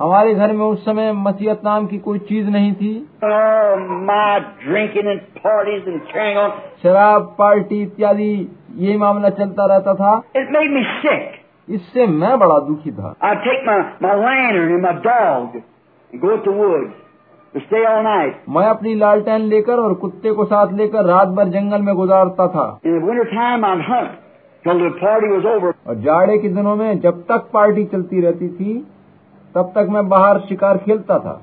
[0.00, 3.08] हमारे घर में उस समय मसीहत नाम की कोई चीज़ नहीं थी।
[6.82, 10.22] शराब पार्टी इत्यादि ये मामला चलता रहता था।
[11.68, 13.14] इससे मैं बड़ा दुखी था।
[14.04, 14.14] My,
[16.48, 17.03] my woods,
[17.56, 22.80] मैं अपनी लालटेन लेकर और कुत्ते को साथ लेकर रात भर जंगल में गुजारता था।
[25.88, 28.86] और जाड़े के दिनों में जब तक पार्टी चलती रहती थी
[29.54, 31.34] तब तक मैं बाहर शिकार खेलता था।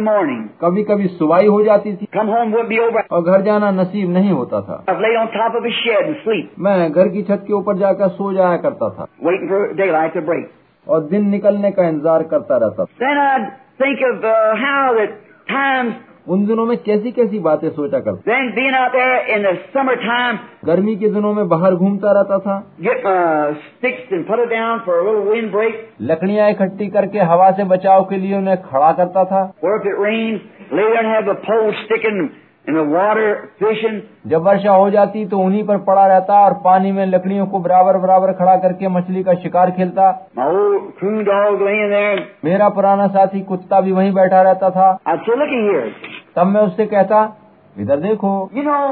[0.00, 3.70] मॉर्निंग कभी कभी सुबाई हो जाती थी। Come होम वो भी होगा और घर जाना
[3.70, 5.58] नसीब नहीं होता था। Lay on top
[6.58, 9.38] मैं घर की छत के ऊपर जाकर सो जाया करता था। वही
[9.74, 10.44] देख रहा है
[10.88, 12.84] और दिन निकलने का इंतज़ार करता रहता
[13.79, 14.33] think of uh,
[14.65, 15.15] how that
[15.49, 15.95] times,
[16.33, 20.37] उन दिनों में कैसी कैसी बातें सोचा करता then being out there in the summertime,
[20.65, 22.55] गर्मी के दिनों में बाहर घूमता रहता था
[22.87, 23.17] get my
[23.65, 25.75] sticks and put it down for a little windbreak.
[26.01, 29.99] लकड़ियां इकट्ठी करके हवा से बचाव के लिए उन्हें खड़ा करता था Or if it
[30.07, 32.33] rains, lay there and have the pole sticking in the
[32.76, 33.28] water
[34.26, 37.98] जब वर्षा हो जाती तो उन्हीं पर पड़ा रहता और पानी में लकड़ियों को बराबर
[37.98, 40.10] बराबर खड़ा करके मछली का शिकार खेलता.
[42.44, 44.92] मेरा पुराना साथी कुत्ता भी वहीं बैठा रहता था.
[46.36, 47.36] तब मैं उससे कहता
[47.78, 48.82] इधर देखो You know,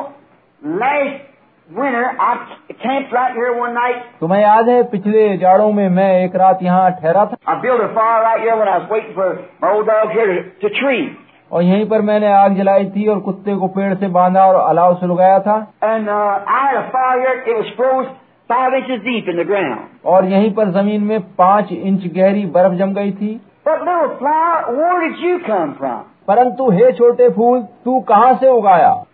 [0.81, 1.14] last
[1.68, 2.35] winter I
[2.83, 4.03] camped right here one night.
[4.20, 7.89] तुम्हें याद है पिछले जाड़ों में मैं एक रात यहाँ ठहरा था I built a
[7.95, 9.29] fire right here when I was waiting for
[9.62, 11.03] my old dog here to, to tree.
[11.53, 14.95] और यहीं पर मैंने आग जलाई थी और कुत्ते को पेड़ से बांधा और अलाव
[14.95, 15.73] से लगाया था।
[20.07, 23.41] और यहीं पर ज़मीन में पाँच इंच गहरी बर्फ़ जम गई थी।
[26.29, 29.05] परंतु हे छोटे फूल तू कहाँ से उगाया?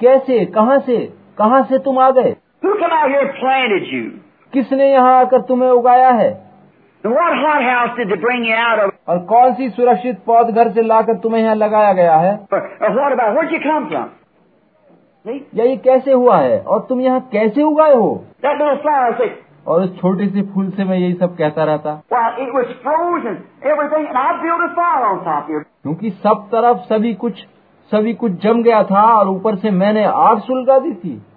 [0.00, 0.96] कैसे कहाँ से
[1.38, 2.36] कहाँ से तुम आ गए?
[4.52, 6.44] किसने यहाँ आकर तुम्हें उगाया है?
[7.06, 8.93] What?
[9.08, 12.90] और कौन सी सुरक्षित पौध घर से लाकर तुम्हें यहाँ लगाया गया है Or, or
[12.98, 14.06] what about, where'd you come from?
[15.26, 15.40] See?
[15.54, 18.08] या ये कैसे हुआ है और तुम यहाँ कैसे उगाए हो
[19.66, 21.94] और उस छोटे से फूल से मैं यही सब कहता रहता.
[25.82, 27.44] क्योंकि सब तरफ़ सभी कुछ
[27.92, 31.14] सभी कुछ जम गया था और ऊपर से मैंने आग सुलगा दी थी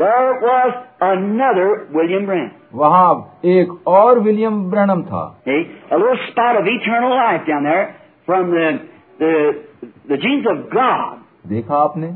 [0.00, 0.70] There was
[1.02, 2.52] another William Brandt.
[2.74, 3.08] वहाँ
[3.44, 7.84] एक और विलियम ब्रनम था See, a little spot of eternal life down there
[8.28, 8.68] from the,
[9.18, 9.32] the,
[10.08, 11.18] the genes of God.
[11.48, 12.08] देखा आपने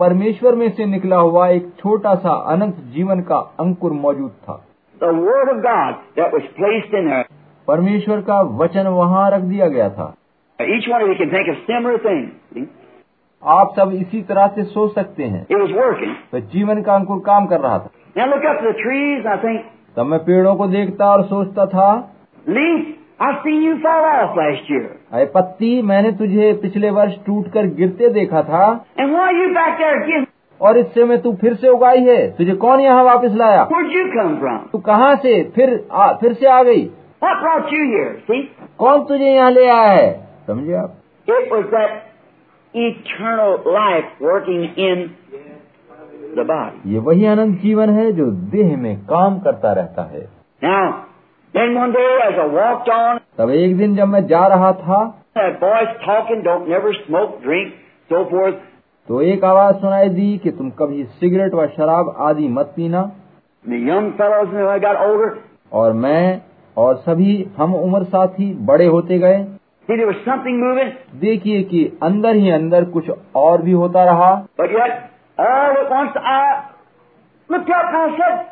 [0.00, 4.60] परमेश्वर में से निकला हुआ एक छोटा सा अनंत जीवन का अंकुर मौजूद था
[5.00, 7.24] The Word of God that was placed in there.
[7.68, 10.14] परमेश्वर का वचन वहाँ रख दिया गया था
[10.58, 12.68] Each one of you can think of similar things.
[13.46, 15.46] आप सब इसी तरह से सोच सकते हैं।
[16.32, 17.90] तो जीवन का अंकुर काम कर रहा था।
[19.96, 22.10] तब मैं पेड़ों को देखता और सोचता था
[25.12, 28.84] अरे पत्ती मैंने तुझे पिछले वर्ष टूट कर गिरते देखा था।
[30.60, 33.64] और इससे में तू फिर से उगाई है। तुझे कौन यहाँ वापस लाया?
[34.72, 36.84] तू कहाँ से फिर आ, फिर से आ गई?
[38.78, 40.28] कौन तुझे यहाँ ले आया है?
[40.46, 40.94] समझे आप?
[42.73, 45.09] eternal life working in
[46.35, 46.91] the body.
[46.93, 50.27] ये वही अनंत जीवन है जो देह में काम करता रहता है
[50.61, 51.05] Now,
[51.53, 54.99] then one day as I walked on, तब एक दिन जब मैं जा रहा था
[55.35, 57.73] that voice talking, don't never smoke, drink,
[58.09, 58.57] so forth.
[59.07, 63.01] तो एक आवाज सुनाई दी कि तुम कभी सिगरेट व शराब आदि मत पीना
[63.65, 65.29] The young fellows, when I got older,
[65.73, 66.41] और मैं
[66.77, 69.39] और सभी हम उम्र साथी बड़े होते गए
[71.20, 74.34] देखिए कि अंदर ही अंदर कुछ और भी होता रहा।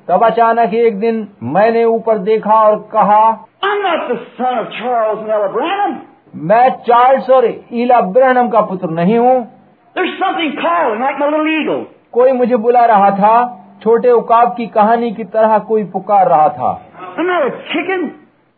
[0.08, 3.30] तब अचानक एक दिन मैंने ऊपर देखा और कहा
[6.34, 9.40] मैं चार्ल्स और इला ब्रहणम का पुत्र नहीं हूँ।
[12.12, 13.34] कोई मुझे बुला रहा था
[13.82, 16.72] छोटे उकाब की कहानी की तरह कोई पुकार रहा था।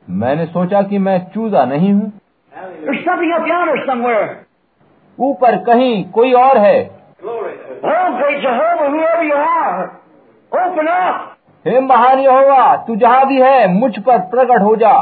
[0.09, 2.12] मैंने सोचा कि मैं चूजा नहीं हूँ।
[2.55, 4.26] There's something up yonder somewhere.
[5.18, 6.78] ऊपर कहीं कोई और है
[7.26, 9.84] Oh, great Jehovah, whoever you are,
[10.52, 11.30] open up.
[11.66, 14.92] हे महान यहोवा तू जहाँ भी है मुझ पर प्रकट हो जा.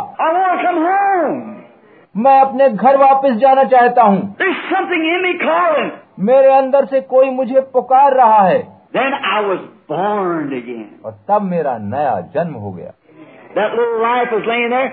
[2.17, 4.37] मैं अपने घर वापस जाना चाहता हूँ.
[6.29, 8.61] मेरे अंदर से कोई मुझे पुकार रहा है
[8.97, 10.89] Then I was born again.
[11.05, 12.93] और तब मेरा नया जन्म हो गया
[13.57, 14.93] That little life was laying there.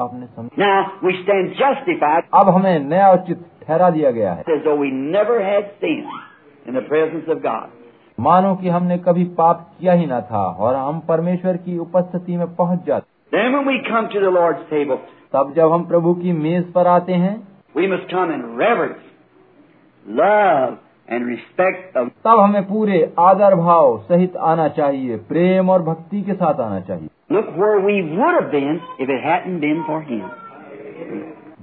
[0.00, 0.64] आपने समझा।
[2.34, 4.42] अब हमें नया उचित ठहरा दिया गया है।
[8.20, 12.54] मानो कि हमने कभी पाप किया ही ना था और हम परमेश्वर की उपस्थिति में
[12.54, 14.96] पहुँच जाते। हैं
[15.32, 17.36] तब जब हम प्रभु की मेज पर आते हैं
[17.76, 18.96] we must come in reverence
[20.06, 20.76] love
[21.10, 26.60] and respect तब हमें पूरे आदर भाव सहित आना चाहिए प्रेम और भक्ति के साथ
[26.60, 30.26] आना चाहिए। Look where we would have been if it hadn't been for Him.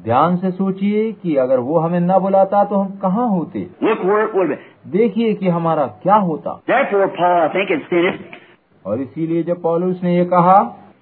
[0.03, 4.23] ध्यान से सोचिए कि अगर वो हमें न बुलाता तो हम कहाँ होते Look where
[4.25, 4.91] it would have been.
[4.95, 8.19] देखिए कि हमारा क्या होता Therefore, Paul, I think, had said
[8.85, 10.57] और इसीलिए जब पौलुस ने ये कहा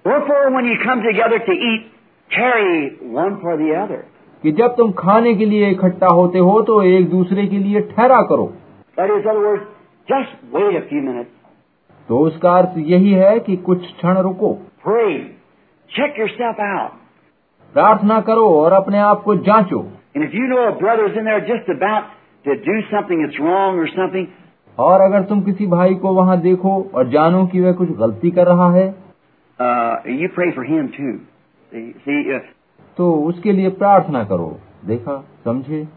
[0.06, 1.90] Wherefore, when you come together to eat,
[2.30, 4.00] carry one for the other.
[4.42, 8.22] कि जब तुम खाने के लिए इकट्ठा होते हो तो एक दूसरे के लिए ठहरा
[8.32, 8.50] करो
[8.96, 9.62] That is, in other words,
[10.08, 11.30] just wait a few minutes.
[12.12, 14.58] तो उसका अर्थ यही है कि कुछ क्षण रुको।
[15.90, 16.40] चेक
[17.74, 19.78] प्रार्थना करो और अपने आप को जांचो।
[20.16, 20.58] यू नो
[24.78, 28.46] और अगर तुम किसी भाई को वहाँ देखो और जानो कि वह कुछ गलती कर
[28.46, 28.86] रहा है
[30.12, 30.88] यू प्रे फॉर
[32.96, 35.88] तो उसके लिए प्रार्थना करो। देखा समझे?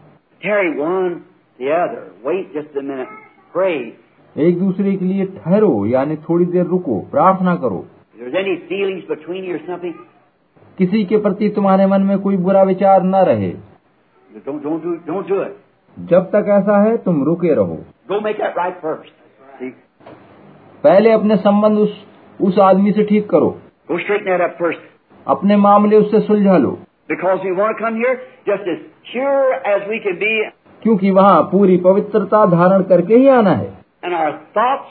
[4.38, 7.86] एक दूसरे के लिए ठहरो यानी थोड़ी देर रुको प्रार्थना करो।
[10.78, 13.50] किसी के प्रति तुम्हारे मन में कोई बुरा विचार न रहे।
[15.98, 17.78] जब तक ऐसा है तुम रुके रहो।
[18.12, 19.72] Right
[20.84, 22.06] पहले अपने संबंध उस,
[22.40, 23.58] उस आदमी से ठीक करो।
[25.26, 26.78] अपने मामले उससे सुलझा लो
[30.82, 34.90] क्योंकि वहाँ पूरी पवित्रता धारण करके ही आना है। and our thoughts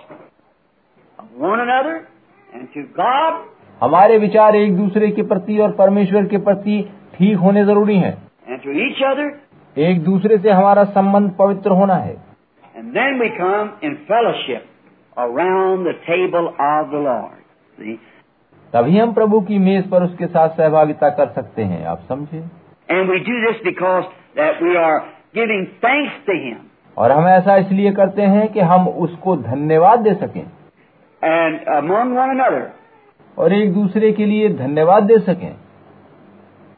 [1.19, 1.95] of one another
[2.53, 3.41] and to God.
[3.83, 6.77] हमारे विचार एक दूसरे के प्रति और परमेश्वर के प्रति
[7.15, 8.13] ठीक होने ज़रूरी हैं।
[8.51, 9.01] And to each
[9.77, 12.13] एक दूसरे से हमारा संबंध पवित्र होना है।
[18.73, 22.37] तभी हम प्रभु की मेज पर उसके साथ सहभागिता कर सकते हैं। आप समझे?
[22.89, 24.05] And we do this because
[24.39, 24.97] that we are
[25.35, 26.57] giving thanks to him
[26.97, 30.43] और हम ऐसा इसलिए करते हैं कि हम उसको धन्यवाद दे सकें
[31.21, 32.63] And among one another,
[33.37, 35.51] और एक दूसरे के लिए धन्यवाद दे सकें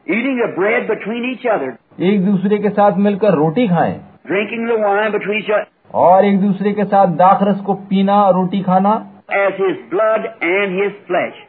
[0.07, 3.99] eating the bread between each other, एक दूसरे के साथ मिलकर रोटी खाएँ
[4.31, 8.61] drinking the wine between each other, और एक दूसरे के साथ दाखरस को पीना रोटी
[8.61, 8.95] खाना
[9.37, 11.46] as His blood and His flesh.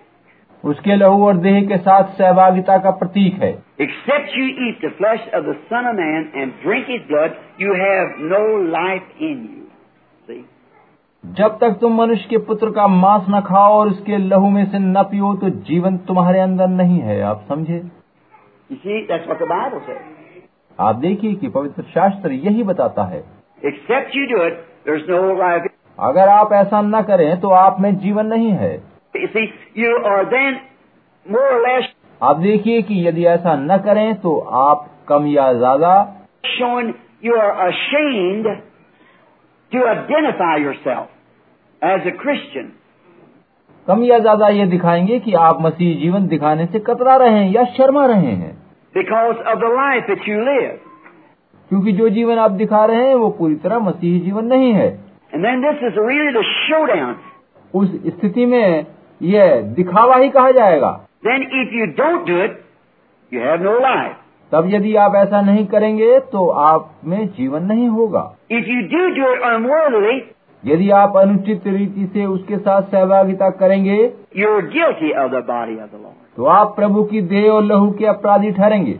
[0.64, 5.26] उसके लहू और देह के साथ सहभागिता का प्रतीक है। Except you eat the flesh
[5.34, 7.30] of the Son of Man and drink His blood,
[7.62, 8.42] you have no
[11.26, 14.78] जब तक तुम मनुष्य के पुत्र का मांस न खाओ और उसके लहू में से
[14.78, 17.78] न पियो तो जीवन तुम्हारे अंदर नहीं है। आप समझे?
[20.80, 23.24] आप देखिए कि पवित्र शास्त्र यही बताता है।
[23.64, 24.54] Except you do it,
[24.88, 25.68] there's
[26.00, 28.87] अगर आप ऐसा न करें तो आप में जीवन नहीं है।
[32.22, 35.92] आप देखिए कि यदि ऐसा न करें तो आप कम या ज़्यादा
[36.46, 36.92] showing
[37.24, 38.46] you are ashamed
[39.72, 42.72] to identify yourself as a Christian
[43.88, 47.64] कम या ज़्यादा ये दिखाएँगे कि आप मसीह जीवन दिखाने से कतरा रहे हैं या
[47.76, 48.52] शर्मा रहे हैं।
[48.94, 50.78] Because of the life it you live
[51.70, 54.86] क्योंकि जो जीवन आप दिखा रहे हैं वो पूरी तरह मसीही जीवन नहीं है।
[55.34, 57.16] And this is really show down
[57.74, 58.86] उस स्थिति में
[59.20, 60.90] यह दिखावा ही कहा जाएगा।
[61.24, 62.58] Then if you don't do it
[63.32, 64.16] you have no life
[64.52, 69.08] तब यदि आप ऐसा नहीं करेंगे तो आप में जीवन नहीं होगा। If you do
[69.16, 70.16] do it unworthily
[70.64, 73.96] यदि आप अनुचित रीति से उसके साथ सहभागिता करेंगे
[74.36, 77.90] you guilty of the body of the Lord तो आप प्रभु की देह और लहू
[77.90, 78.92] के अपराधी ठहरेंगे।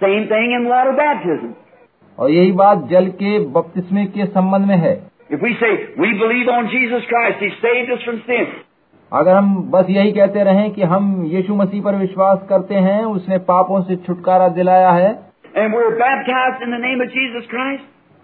[0.00, 1.52] Same thing in water baptism
[2.18, 4.94] और यही बात जल के बपतिस्मे के संबंध में है।
[9.12, 13.38] अगर हम बस यही कहते रहें कि हम यीशु मसीह पर विश्वास करते हैं उसने
[13.38, 15.18] पापों से छुटकारा दिलाया है।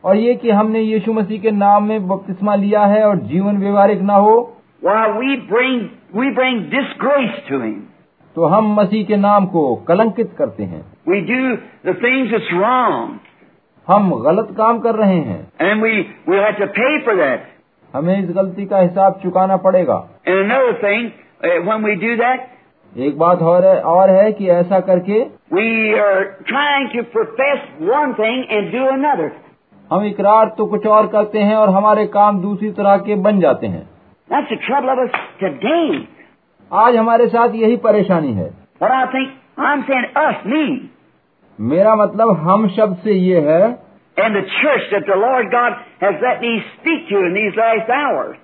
[0.04, 4.00] और ये कि हमने यीशु मसीह के नाम में बपतिस्मा लिया है और जीवन व्यवहारिक
[4.00, 5.80] न हो we bring,
[6.16, 7.74] we bring disgrace to Him.
[8.34, 11.56] तो हम मसीह के नाम को कलंकित करते हैं। We do
[11.88, 13.08] the things that's wrong,
[13.88, 15.92] हम गलत काम कर रहे हैं। And we,
[16.32, 17.38] we have to pay for that.
[17.94, 21.12] हमें इस गलती का हिसाब चुकाना पड़ेगा। And another thing,
[21.42, 22.48] uh, when we do that,
[22.92, 25.18] एक बात और है, और है कि ऐसा करके
[25.50, 25.66] we
[26.02, 29.28] are trying to profess one thing and do another.
[29.92, 33.66] हम इकरार तो कुछ और करते हैं और हमारे काम दूसरी तरह के बन जाते
[33.66, 33.86] हैं
[34.32, 36.06] That's the trouble of us today.
[36.70, 38.50] आज हमारे साथ यही परेशानी है
[38.82, 39.32] What I think,
[39.68, 40.64] I'm saying us, me,
[41.58, 43.62] मेरा मतलब हम शब्द से ये है
[44.16, 47.90] and the church that the Lord God has let me speak to in these last
[47.98, 48.36] hours.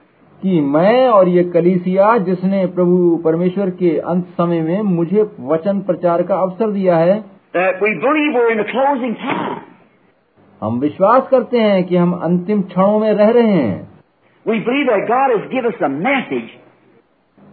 [0.42, 6.22] कि मैं और ये कलीसिया जिसने प्रभु परमेश्वर के अंत समय में मुझे वचन प्रचार
[6.22, 7.24] का अवसर दिया है.
[10.62, 13.96] हम विश्वास करते हैं कि हम अंतिम क्षणों में रह रहे हैं
[14.46, 16.50] We believe that God has given us a message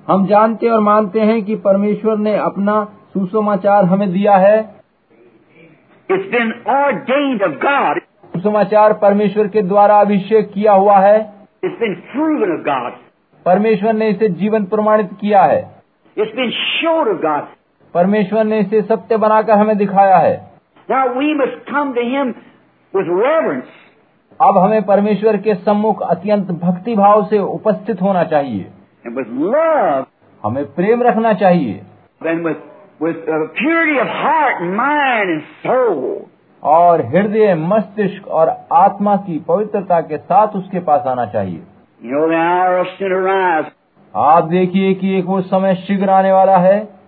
[0.09, 4.83] हम जानते और मानते हैं कि परमेश्वर ने अपना सुसमाचार हमें दिया है
[6.09, 7.99] It's been ordained of God.
[8.35, 11.32] सुसमाचार परमेश्वर के द्वारा अभिषेक किया हुआ है
[11.63, 12.93] It's been proven of God.
[13.45, 15.61] परमेश्वर ने इसे जीवन प्रमाणित किया है
[16.17, 17.45] It's been showed of God.
[17.93, 20.35] परमेश्वर ने इसे सत्य बनाकर हमें दिखाया है
[20.89, 22.33] Now we must come to Him
[22.93, 23.79] with reverence
[24.39, 28.67] अब हमें परमेश्वर के सम्मुख अत्यंत भक्ति भाव से उपस्थित होना चाहिए
[29.05, 30.05] and with love
[30.43, 31.81] हमें प्रेम रखना चाहिए
[32.21, 32.61] and with,
[33.01, 36.29] with uh, purity of heart mind and soul.
[36.63, 41.63] और हृदय मस्तिष्क और आत्मा की पवित्रता के साथ उसके पास आना चाहिए।
[44.15, 47.03] आप देखिए कि एक वो समय शीघ्र आने वाला है।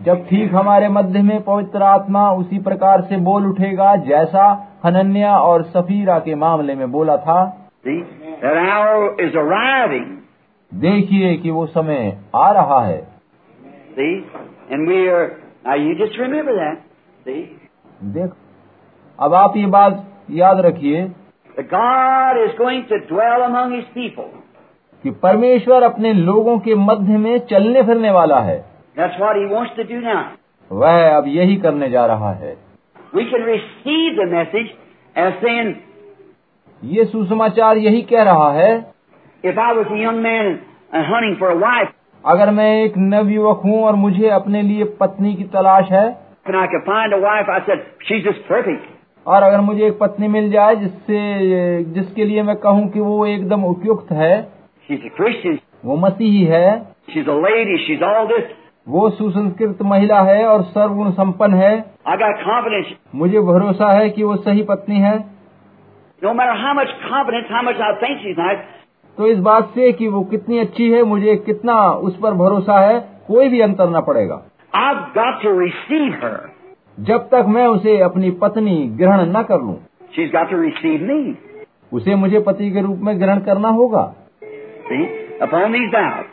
[0.00, 5.62] जब ठीक हमारे मध्य में पवित्र आत्मा उसी प्रकार से बोल उठेगा जैसा हनन्या और
[5.62, 7.70] सफीरा के मामले में बोला था।
[10.74, 13.11] देखिए कि वो समय आ रहा है।
[13.96, 14.24] See,
[14.70, 15.74] and we are now.
[15.74, 16.78] You just remember that.
[17.26, 17.42] See,
[18.16, 18.30] देख
[19.18, 21.02] अब आप ये बात याद रखिए
[21.72, 24.28] God is going to dwell among His people.
[25.04, 28.58] कि परमेश्वर अपने लोगों के मध्य में चलने फिरने वाला है
[28.96, 30.22] That's what He wants to do now.
[30.70, 32.56] वह अब यही करने जा रहा है
[33.14, 34.70] We can receive the message
[35.16, 35.74] as saying,
[36.82, 38.70] ये सुसमाचार यही कह रहा है
[39.44, 40.60] if I was a young man
[41.10, 41.92] hunting for a wife,
[42.26, 46.18] अगर मैं एक नव युवक हूँ और मुझे अपने लिए पत्नी की तलाश है
[49.26, 51.18] और अगर मुझे एक पत्नी मिल जाए जिससे
[51.84, 54.48] जिसके लिए मैं कहूँ कि वो एकदम उपयुक्त है
[55.84, 56.86] वो मसीही है
[58.88, 62.82] वो सुसंस्कृत महिला है और सर्वगुण संपन्न है। I got
[63.14, 65.24] मुझे भरोसा है कि वो सही पत्नी है।
[66.22, 66.74] No matter how
[69.18, 71.74] तो इस बात से कि वो कितनी अच्छी है मुझे कितना
[72.08, 74.40] उस पर भरोसा है कोई भी अंतर न पड़ेगा
[74.74, 76.36] I've got to receive her.
[77.08, 79.76] जब तक मैं उसे अपनी पत्नी ग्रहण न कर लूँ
[80.16, 81.18] She's got to receive me.
[81.92, 84.04] उसे मुझे पति के रूप में ग्रहण करना होगा
[84.88, 85.02] See?
[85.42, 86.30] Upon these vows.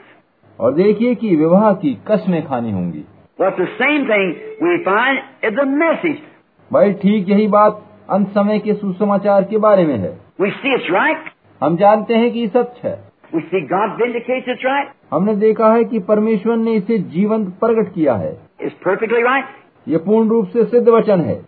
[0.60, 3.04] और देखिए कि विवाह की कस्में खानी होंगी
[3.40, 5.20] Well, it's the same thing we find
[5.50, 6.24] in the message.
[6.72, 10.12] भाई ठीक यही बात अंत समय के सुसमाचार के बारे में है
[10.42, 11.30] We see it's right.
[11.62, 13.00] हम जानते हैं कि सच है।
[15.12, 18.38] हमने देखा है कि परमेश्वर ने इसे जीवंत प्रकट किया है।
[19.88, 21.42] ये पूर्ण रूप से सिद्ध वचन है।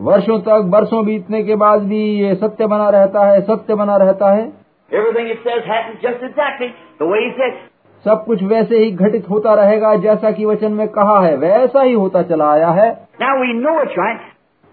[0.00, 4.32] वर्षों तक वर्षों बीतने के बाद भी ये सत्य बना रहता है सत्य बना रहता
[4.32, 4.52] है।
[8.04, 11.92] सब कुछ वैसे ही घटित होता रहेगा जैसा कि वचन में कहा है वैसा ही
[11.92, 13.08] होता चला आया है।
[13.86, 14.27] Right.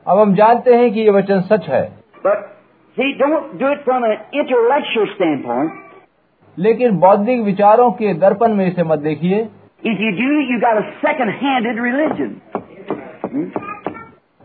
[0.05, 1.83] अब हम जानते हैं कि ये वचन सच है
[2.25, 2.43] but
[2.97, 5.71] see, don't do it from an intellectual standpoint.
[6.57, 9.47] लेकिन बौद्धिक विचारों के दर्पण में इसे मत देखिए
[9.83, 12.29] If you do, you got a second-handed religion.
[13.25, 13.49] Hmm?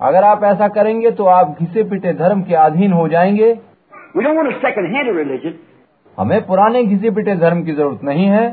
[0.00, 3.52] अगर आप ऐसा करेंगे तो आप घिसे पिटे धर्म के अधीन हो जाएँगे
[4.16, 5.54] We don't want a second-handed religion.
[6.18, 8.44] हमें पुराने घिसे पिटे धर्म की ज़रूरत नहीं है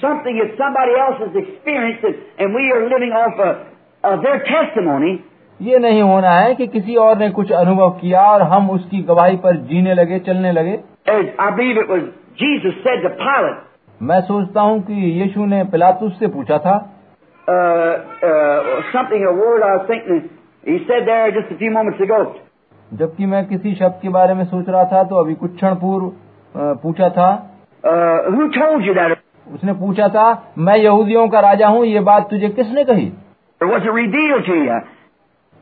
[0.00, 2.04] Something that somebody else has experienced
[2.38, 3.64] and we are living off of,
[4.04, 5.12] of their testimony.
[5.62, 9.36] ये नहीं होना है कि किसी और ने कुछ अनुभव किया और हम उसकी गवाही
[9.36, 10.80] पर जीने लगे चलने लगे।
[14.02, 16.94] मैं सोचता हूँ कि यीशु ने पिलातुस से पूछा था।
[17.48, 17.94] uh,
[18.24, 18.82] uh.
[22.92, 26.12] जबकि मैं किसी शब्द के बारे में सोच रहा था तो अभी कुछ क्षण पूर्व
[26.74, 32.84] पूछा था। Uh, उसने पूछा था मैं यहूदियों का राजा हूँ ये बात तुझे किसने
[32.84, 33.12] कही?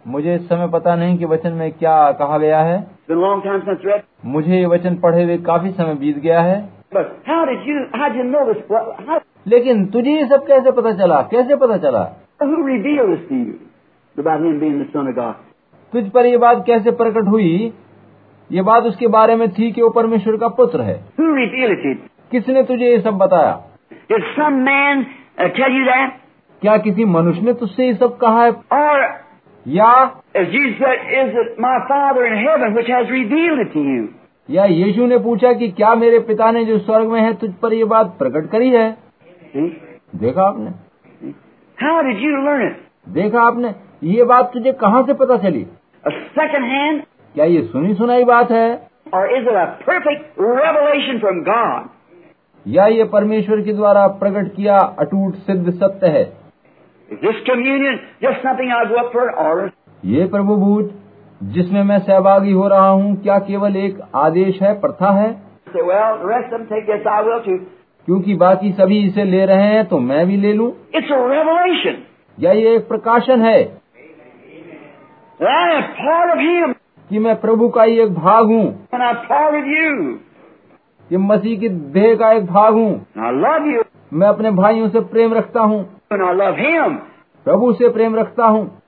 [0.07, 2.87] मुझे इस समय पता नहीं कि वचन में क्या कहा गया है।
[4.25, 6.69] मुझे ये वचन पढ़े हुए काफ़ी समय बीत गया है।
[9.47, 11.21] लेकिन तुझे ये सब कैसे पता चला?
[11.21, 12.03] कैसे पता चला?
[15.93, 17.73] तुझ पर ये बात कैसे प्रकट हुई?
[18.51, 21.05] ये बात उसके बारे में थी कि वो परमेश्वर का पुत्र है।
[22.31, 23.51] किसने तुझे ये सब बताया?
[26.61, 28.51] क्या किसी मनुष्य ने तुझसे ये सब कहा है?
[28.51, 29.15] और
[29.67, 30.21] या
[34.51, 37.73] या यीशु ने पूछा कि क्या मेरे पिता ने जो स्वर्ग में है तुझ पर
[37.73, 38.97] ये बात प्रकट करी है?
[40.15, 40.71] देखा आपने?
[43.09, 43.75] देखा आपने?
[44.03, 45.67] ये बात तुझे कहाँ से पता चली?
[46.07, 47.03] सेकंड हैंड
[47.35, 48.87] क्या ये सुनी सुनाई बात है?
[52.67, 56.23] या ये परमेश्वर के द्वारा प्रकट किया अटूट सिद्ध सत्य है?
[60.05, 60.91] ये प्रभुभूत
[61.43, 65.29] जिसमें मैं सहभागी हो रहा हूँ क्या केवल एक आदेश है प्रथा है?
[68.07, 72.03] क्योंकि बाकी सभी इसे ले रहे हैं तो मैं भी ले लूँ। इट्स रेवलेशन
[72.39, 73.63] या ये एक प्रकाशन है?
[77.09, 78.87] कि मैं प्रभु का ही एक भाग हूँ।
[81.09, 83.05] कि मसीह की देह का एक भाग हूँ।
[84.13, 85.83] मैं अपने भाइयों से प्रेम रखता हूँ।
[87.45, 88.81] प्रभु से प्रेम रखता हूँ।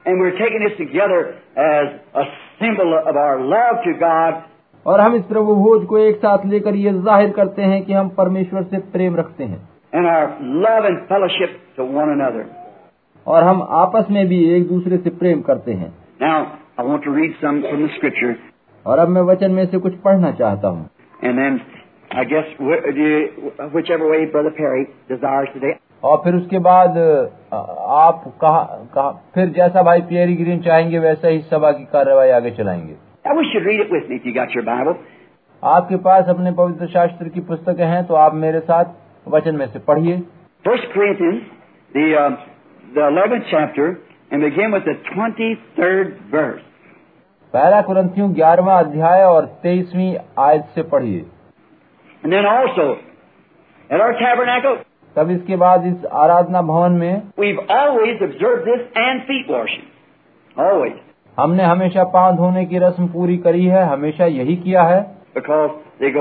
[4.86, 8.10] और हम इस प्रभु भोज को एक साथ लेकर ये ज़ाहिर करते हैं कि हम
[8.10, 10.28] परमेश्वर से प्रेम रखते हैं। And our
[10.66, 12.44] love and fellowship to one another.
[13.28, 15.94] और हम आपस में भी एक दूसरे से प्रेम करते हैं।
[16.24, 16.46] Now,
[16.79, 18.35] I want to read some from the Scripture,
[18.87, 20.89] और अब मैं वचन में से कुछ पढ़ना चाहता हूँ
[21.29, 21.61] and then
[22.11, 25.73] I guess wh- do- whichever way Brother Perry desires today.
[26.05, 27.57] और फिर उसके बाद अ,
[27.99, 28.63] आप कहा,
[28.95, 33.35] कहा फिर जैसा भाई पियरी ग्रीन चाहेंगे वैसा ही सभा की कार्रवाई आगे चलाएंगे I
[33.39, 34.97] wish you'd read it with me if you got your Bible.
[35.63, 38.93] आपके पास अपने पवित्र शास्त्र की पुस्तकें हैं तो आप मेरे साथ
[39.37, 40.23] वचन में से पढ़िए
[40.67, 41.41] First Corinthians,
[41.95, 42.29] the uh,
[42.97, 43.87] the eleventh chapter,
[44.31, 46.63] and begin with the twenty-third verse.
[47.54, 51.26] पहला कुरंथियों ग्यारहवा अध्याय और तेईसवी आयत से पढ़िए।
[55.16, 57.22] तब इसके बाद इस आराधना भवन में
[61.40, 65.00] हमने हमेशा पाँव धोने की रस्म पूरी करी है हमेशा यही किया है।
[66.00, 66.12] They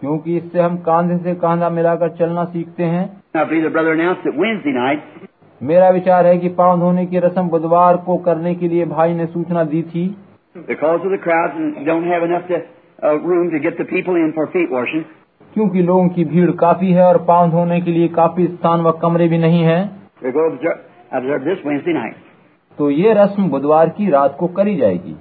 [0.00, 3.22] क्योंकि इससे हम कांधे से कांधा मिलाकर चलना सीखते हैं।
[5.62, 9.26] मेरा विचार है कि पाँव धोने की रस्म बुधवार को करने के लिए भाई ने
[9.26, 10.16] सूचना दी थी।
[15.54, 19.28] क्योंकि लोगों की भीड़ काफ़ी है और पाँव धोने के लिए काफ़ी स्थान व कमरे
[19.28, 19.84] भी नहीं है।
[22.78, 25.16] तो ये रस्म बुधवार की रात को करी जाएगी।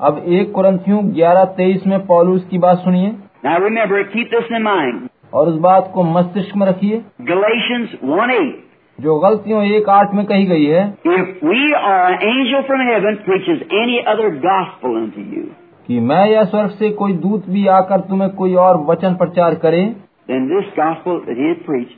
[0.00, 5.08] अब एक कुरंथियों 11:23 में पॉलूस की बात सुनिए। Now remember, keep this in mind.
[5.34, 8.50] और उस बात को मस्तिष्क में रखिए Galatians 1 8.
[8.98, 13.18] जो गलतियों एक आठ में कही गई है If we or an angel from heaven
[13.28, 15.46] preaches any other gospel unto you,
[15.88, 19.82] कि मैं या स्वर्ग से कोई दूत भी आकर तुम्हें कोई और वचन प्रचार करे
[20.28, 21.96] then this gospel that he preached,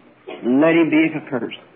[0.62, 1.68] let him be accursed.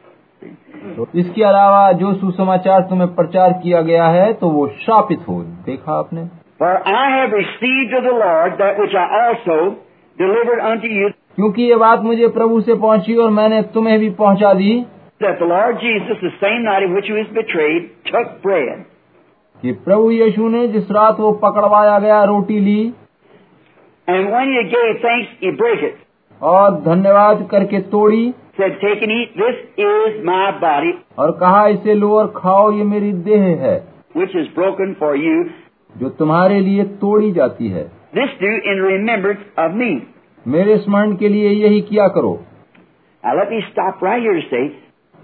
[0.96, 5.98] तो इसके अलावा जो सुसमाचार तुम्हें प्रचार किया गया है तो वो शापित हो देखा
[5.98, 6.24] आपने
[11.36, 14.86] क्योंकि ये बात मुझे प्रभु से पहुँची और मैंने तुम्हें भी पहुँचा दी
[19.62, 22.92] कि प्रभु यीशु ने जिस रात वो पकड़वाया गया रोटी ली
[24.08, 24.46] And when
[26.42, 29.40] और धन्यवाद करके तोड़ी Said, Take and eat.
[31.18, 35.44] और कहा इसे लो और खाओ ये मेरी देह है। Which is broken for you
[36.00, 37.84] जो तुम्हारे लिए तोड़ी जाती है
[38.16, 39.90] This do in remembrance of me.
[40.46, 42.32] मेरे स्मरण के लिए यही किया करो
[43.24, 44.64] Now let me stop right here to say,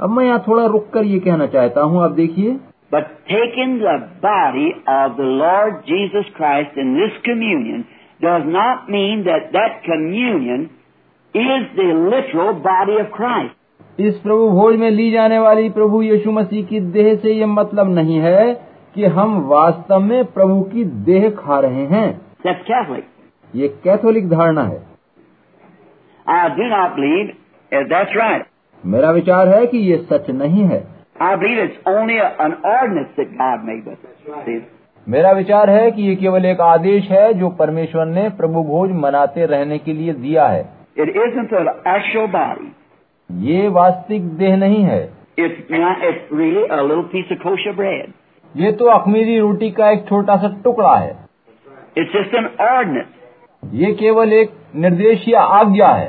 [0.00, 2.58] अब मैं यहाँ थोड़ा रुक कर ये कहना चाहता हूँ आप देखिए
[2.92, 7.84] but taking the body of the Lord Jesus Christ in this communion
[8.20, 10.66] does not mean that that communion
[11.34, 13.54] is the literal body of Christ.
[14.00, 17.94] इस प्रभु भोज में ली जाने वाली प्रभु यीशु मसीह की देह से ये मतलब
[17.94, 18.44] नहीं है
[18.94, 23.04] कि हम वास्तव में प्रभु की देह खा रहे हैं। कैथोलिक
[23.54, 24.86] ये कैथोलिक धारणा है।
[28.86, 30.84] मेरा विचार है कि ये सच नहीं है।
[35.08, 39.46] मेरा विचार है कि ये केवल एक आदेश है जो परमेश्वर ने प्रभु भोज मनाते
[39.46, 40.68] रहने के लिए दिया है।
[40.98, 41.38] It is
[42.26, 42.66] body.
[43.32, 45.68] ये वास्तविक देह नहीं है। It's
[46.32, 46.66] really
[47.02, 48.12] piece of bread
[48.54, 51.10] ये तो अखमीरी रोटी का एक छोटा सा टुकड़ा है।
[51.98, 53.06] इट्स जस्ट एन ऑर्डिनेंस
[53.62, 56.08] ये केवल एक निर्देश या आज्ञा है।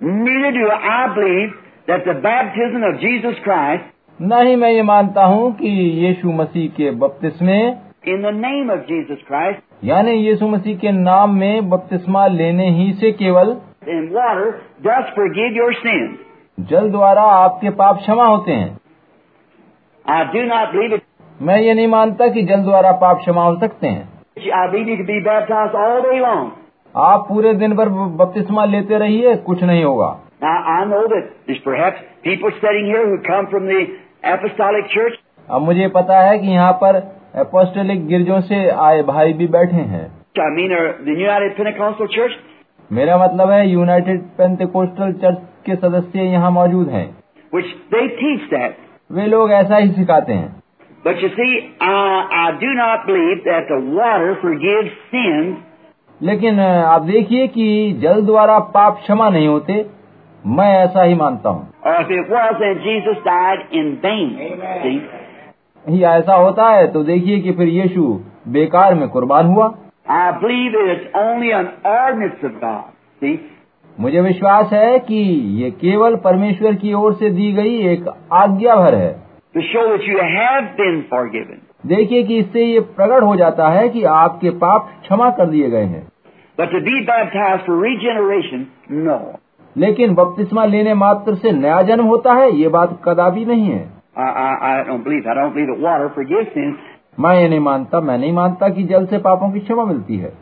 [0.00, 1.50] Needed you I believe
[1.88, 5.68] that the baptism of Jesus Christ नहीं मैं ये मानता हूँ कि
[6.06, 7.60] यीशु मसीह के बपतिस्मे
[8.08, 12.92] in the name of Jesus Christ यानी यीशु मसीह के नाम में बपतिस्मा लेने ही
[12.92, 13.56] से केवल
[13.88, 14.50] इन वाटर
[14.86, 16.18] जस्ट फॉर
[16.70, 18.78] जल द्वारा आपके पाप क्षमा होते हैं।
[20.06, 20.99] आई डू नॉट बिलीव
[21.42, 24.08] मैं ये नहीं मानता कि जल द्वारा पाप क्षमा हो सकते हैं।
[26.96, 30.06] आप पूरे दिन भर बपतिस्मा लेते रहिए कुछ नहीं होगा।
[35.50, 40.20] अब मुझे पता है कि यहाँ पर एपोस्टोलिक गिरजों से आए भाई भी बैठे हैं।
[40.38, 40.76] I mean,
[41.08, 42.30] the
[42.92, 47.18] मेरा मतलब है यूनाइटेड पेंटेकोस्टल चर्च के सदस्य यहाँ मौजूद हैं।
[47.54, 48.70] Which they teach
[49.12, 50.59] वे लोग ऐसा ही सिखाते हैं।
[51.04, 51.92] But you see, I,
[52.38, 55.56] I do not believe that the water forgives sins.
[56.22, 59.86] लेकिन आप देखिए कि जल द्वारा पाप क्षमा नहीं होते
[60.46, 61.68] मैं ऐसा ही मानता हूँ।
[66.04, 69.74] ऐसा होता है तो देखिए कि फिर यीशु बेकार में कुर्बान हुआ।
[74.00, 75.22] मुझे विश्वास है कि
[75.62, 80.18] ये केवल परमेश्वर की ओर से दी गई एक आज्ञा भर है। शो विच यू
[80.18, 80.60] हैव
[81.86, 85.84] देखिए कि इससे ये प्रकट हो जाता है कि आपके पाप क्षमा कर दिए गए
[85.84, 86.08] हैं।
[86.60, 87.70] बट to be baptized
[89.78, 93.90] लेकिन बपतिस्मा लेने मात्र से नया जन्म होता है ये बात कदापि नहीं है।
[97.20, 100.32] मैं ये नहीं मानता मैं नहीं मानता कि जल से पापों की क्षमा मिलती है।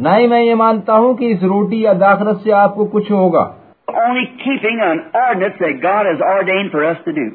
[0.00, 3.54] नहीं मैं ये मानता हूँ कि इस रोटी या दाखरस से आपको कुछ होगा।
[3.88, 7.28] only keeping an ordinance that God has ordained for us to do.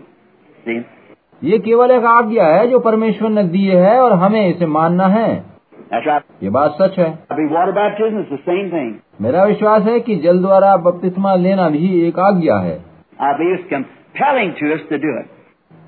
[0.66, 0.82] See?
[1.44, 5.44] ये केवल एक आज्ञा है जो परमेश्वर ने दी है और हमें इसे मानना है
[5.94, 6.22] right.
[6.44, 7.20] ये बात सच है
[9.22, 12.80] मेरा विश्वास है कि जल द्वारा बपतिस्मा लेना भी एक आज्ञा है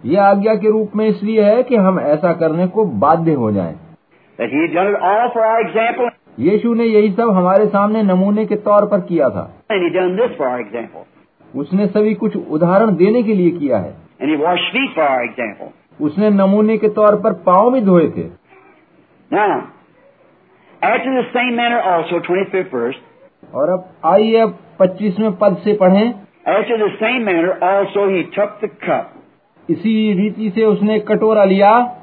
[0.05, 3.75] ये आज्ञा के रूप में इसलिए है कि हम ऐसा करने को बाध्य हो जाएँ।
[6.39, 9.53] यीशु ने यही सब हमारे सामने नमूने के तौर पर किया था।
[11.55, 13.93] उसने सभी कुछ उदाहरण देने के लिए किया है।
[16.01, 18.45] उसने नमूने के तौर पर पाओ भी धोए थे।
[19.33, 19.61] Now,
[20.83, 21.23] the
[23.53, 26.13] और अब आइए अब पच्चीसवें पद से पढ़े।
[26.47, 26.87] After
[29.69, 31.97] इसी रीति से उसने कटोरा लिया।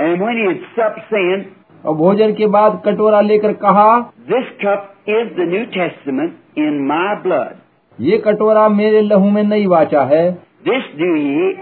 [0.00, 1.55] And
[1.86, 3.88] और भोजन के बाद कटोरा लेकर कहा
[4.30, 7.54] this cup is the new testament in my blood
[7.98, 10.24] ये कटोरा मेरे लहू में नई वाचा है।
[10.64, 11.10] This do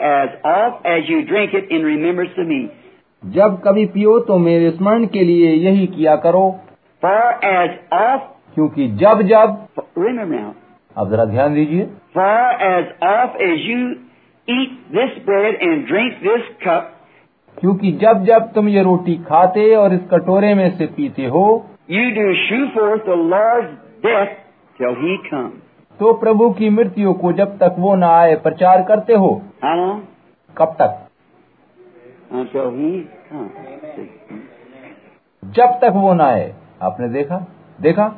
[0.07, 2.61] as oft as you drink it in remember me
[3.23, 6.49] जब कभी पियो तो मेरे स्मरण के लिए यही किया करो।
[7.03, 8.23] फॉर एज ऑफ़
[8.55, 9.57] क्योंकि जब जब
[10.97, 13.79] अब जरा ध्यान दीजिए। For as oft as you
[14.49, 16.91] eat this bread and drink this cup
[17.65, 21.67] क्योंकि जब जब तुम ये रोटी खाते और इस कटोरे में से पीते हो
[26.01, 29.43] तो प्रभु की मृत्यु को जब तक वो न आए प्रचार करते हो।
[30.59, 31.09] कब तक?
[35.45, 37.47] जब तक वो न आए। आपने देखा?
[37.81, 38.15] देखा?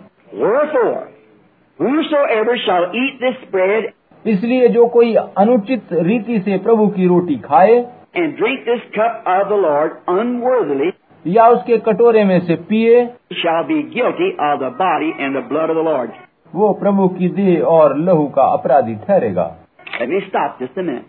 [4.27, 9.49] इसलिए जो कोई अनुचित रीति से प्रभु की रोटी खाए and drink this cup of
[9.49, 10.93] the Lord unworthily
[11.27, 15.71] या उसके कटोरे में से पिए shall be guilty of the body and the blood
[15.71, 16.11] of the Lord.
[16.55, 19.55] वो प्रभु की देह और लहू का अपराधी ठहरेगा
[20.01, 21.07] Let me stop just a minute.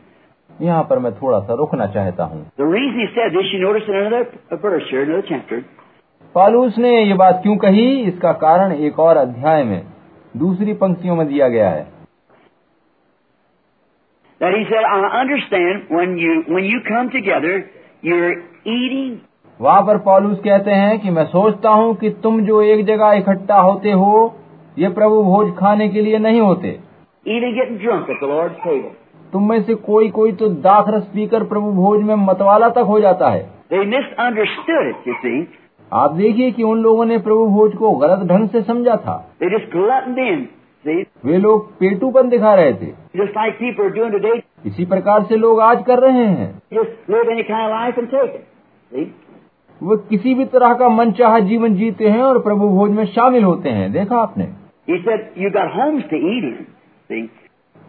[0.62, 2.46] यहाँ पर मैं थोड़ा सा रुकना चाहता हूँ.
[6.36, 9.82] पालूस ने ये बात क्यों कही इसका कारण एक और अध्याय में
[10.38, 11.97] दूसरी पंक्तियों में दिया गया है
[14.42, 17.56] that he said, I understand when you, when you come together,
[18.04, 18.36] you're
[18.66, 19.16] eating.
[19.62, 23.60] वहाँ पर पॉलूस कहते हैं कि मैं सोचता हूँ कि तुम जो एक जगह इकट्ठा
[23.60, 24.12] होते हो
[24.80, 26.80] ये प्रभु भोज खाने के लिए नहीं होते।
[29.32, 33.30] तुम में से कोई कोई तो दाखरस पीकर प्रभु भोज में मतवाला तक हो जाता
[33.30, 33.96] है। It,
[35.94, 39.16] आप देखिए कि उन लोगों ने प्रभु भोज को गलत ढंग से समझा था।
[40.96, 42.88] वे लोग पेटू पेटूपन दिखा रहे थे।
[44.66, 46.62] इसी प्रकार से लोग आज कर रहे हैं।
[49.84, 53.44] वो किसी भी तरह का मन चाह जीवन जीते हैं और प्रभु भोज में शामिल
[53.44, 54.48] होते हैं। देखा आपने?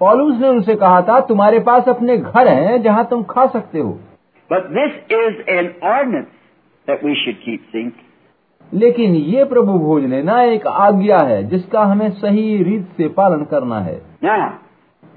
[0.00, 3.90] पॉलूस ने उनसे कहा था तुम्हारे पास अपने घर हैं जहाँ तुम खा सकते हो।
[4.52, 6.26] But this is an ordinance
[6.86, 7.92] that we should
[8.74, 13.80] लेकिन ये प्रभु भोज लेना एक आज्ञा है जिसका हमें सही रीत से पालन करना
[13.80, 14.02] है।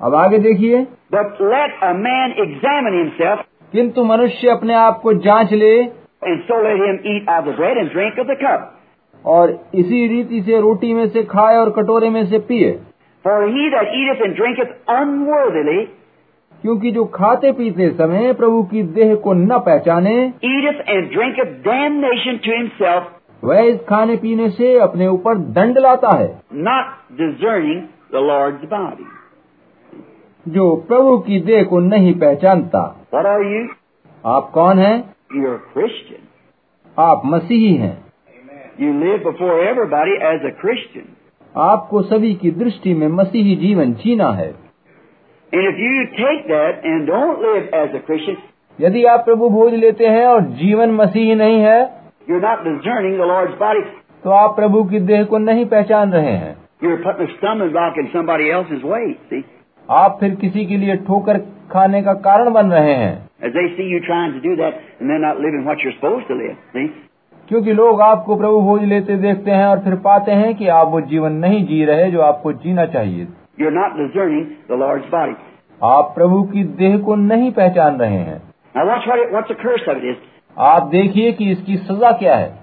[0.01, 6.65] अब आगे देखिए। लेट अ किंतु मनुष्य अपने आप को जाँच ले so
[9.25, 12.79] और इसी रीति से रोटी में से खाए और कटोरे में से पिए।
[14.89, 15.85] Unworthily
[16.61, 21.35] क्योंकि जो खाते पीते समय प्रभु की देह को न पहचाने eateth and drink
[21.67, 26.85] damnation to himself वह इस खाने पीने से अपने ऊपर दंड लाता है। Not
[27.17, 27.81] discerning
[28.13, 29.05] the Lord's body
[30.47, 33.67] जो प्रभु की देह को नहीं पहचानता। What are
[34.25, 35.03] आप कौन है?
[35.35, 35.91] You're a
[36.99, 38.05] आप मसीही हैं।
[38.81, 41.05] You live before बारी एज a क्रिश्चियन
[41.57, 44.55] आपको सभी की दृष्टि में मसीही जीवन जीना है।
[45.53, 48.35] And if you take that and
[48.81, 53.28] यदि आप प्रभु भोज लेते हैं और जीवन मसीही नहीं है you're not discerning the
[53.32, 53.84] Lord's body.
[54.24, 58.00] तो आप प्रभु की देह को नहीं पहचान रहे हैं You're putting a stumbling block
[58.02, 59.42] in somebody else's way, see?
[59.88, 61.38] आप फिर किसी के लिए ठोकर
[61.72, 63.14] खाने का कारण बन रहे हैं
[63.46, 66.26] As they see you trying to do that and they're not living what you're supposed
[66.32, 66.86] to live, see?
[67.48, 71.00] क्योंकि लोग आपको प्रभु भोज लेते देखते हैं और फिर पाते हैं कि आप वो
[71.10, 73.26] जीवन नहीं जी रहे जो आपको जीना चाहिए
[73.60, 75.36] You're not discerning the Lord's body.
[75.84, 78.40] आप प्रभु की देह को नहीं पहचान रहे हैं
[78.74, 80.16] Now watch what, it, what the curse of it is.
[80.59, 82.61] आप देखिए कि इसकी सजा क्या है।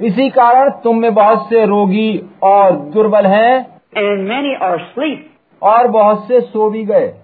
[0.00, 5.30] इसी कारण तुम में बहुत से रोगी और दुर्बल हैं। एंड मैनी और स्लीप
[5.62, 7.14] और बहुत से सो भी गए।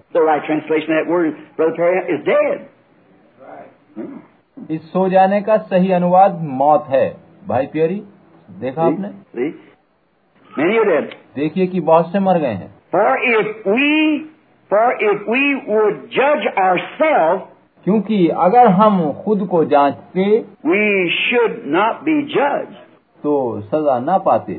[4.71, 7.17] इस सो जाने का सही अनुवाद मौत है।
[7.47, 8.03] भाई प्यारी
[8.51, 9.07] देखा see, आपने?
[11.35, 12.75] देखिए कि बहुत से मर गए हैं।
[17.85, 22.73] क्योंकि अगर हम खुद को जांचते वी शुड नॉट बी जज
[23.23, 24.53] तो सजा ना पाते।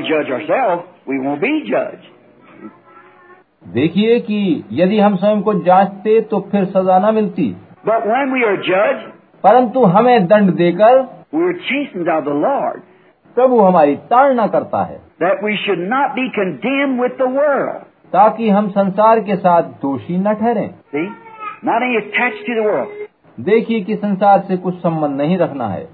[0.00, 0.76] जज और
[1.08, 1.98] वी वो बी जज
[3.68, 7.56] देखिए कि यदि हम स्वयं को जांचते तो फिर सजा ना मिलती।
[9.44, 11.00] परंतु हमें दंड देकर
[11.34, 12.80] वी चीज़ द लॉर्ड
[13.34, 15.00] प्रभु हमारी ताड़ना करता है।
[18.12, 20.70] ताकि हम संसार के साथ दोषी न ठहरे।
[23.40, 25.88] देखिए कि संसार से कुछ संबंध नहीं रखना है।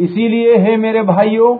[0.00, 1.56] इसीलिए है मेरे भाइयों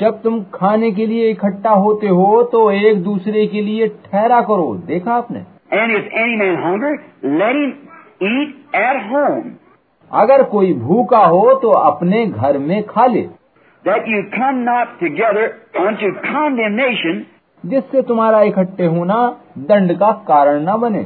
[0.00, 4.74] जब तुम खाने के लिए इकट्ठा होते हो तो एक दूसरे के लिए ठहरा करो।
[4.86, 5.38] देखा आपने?
[5.72, 6.92] And if any man hunger
[7.24, 7.87] let him
[8.20, 9.48] eat at home,
[10.10, 13.26] अगर कोई भूखा हो तो अपने घर में खा ले
[13.84, 15.46] that you come not together
[15.80, 17.22] unto condemnation,
[17.64, 19.18] जिससे तुम्हारा इकट्ठे होना
[19.70, 21.04] दंड का कारण न बने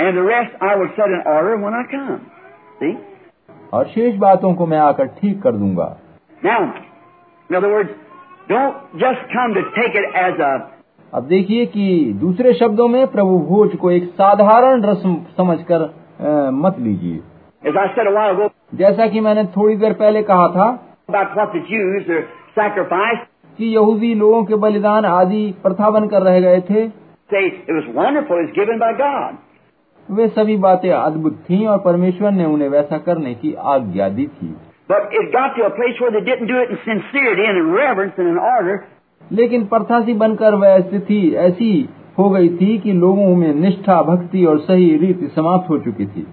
[0.00, 2.20] And the rest I will set in order when I come.
[2.80, 2.94] See?
[3.74, 5.96] और शेष बातों को मैं आकर ठीक कर दूँगा
[6.44, 6.60] Now,
[7.50, 7.90] in other words,
[8.48, 10.54] don't just come to take it as a
[11.12, 15.82] अब देखिए कि दूसरे शब्दों में प्रभु भोज को एक साधारण रस्म समझकर
[16.50, 17.20] मत लीजिए।
[18.74, 20.88] जैसा कि मैंने थोड़ी देर पहले कहा था
[23.58, 26.86] कि यहूदी लोगों के बलिदान आदि प्रथा बन कर रह गए थे।
[30.10, 34.56] वे सभी बातें अद्भुत थी और परमेश्वर ने उन्हें वैसा करने की आज्ञा दी थी।
[39.32, 41.88] लेकिन प्रथा सी बनकर वह स्थिति ऐसी
[42.18, 46.26] हो गई थी कि लोगों में निष्ठा भक्ति और सही रीति समाप्त हो चुकी थी।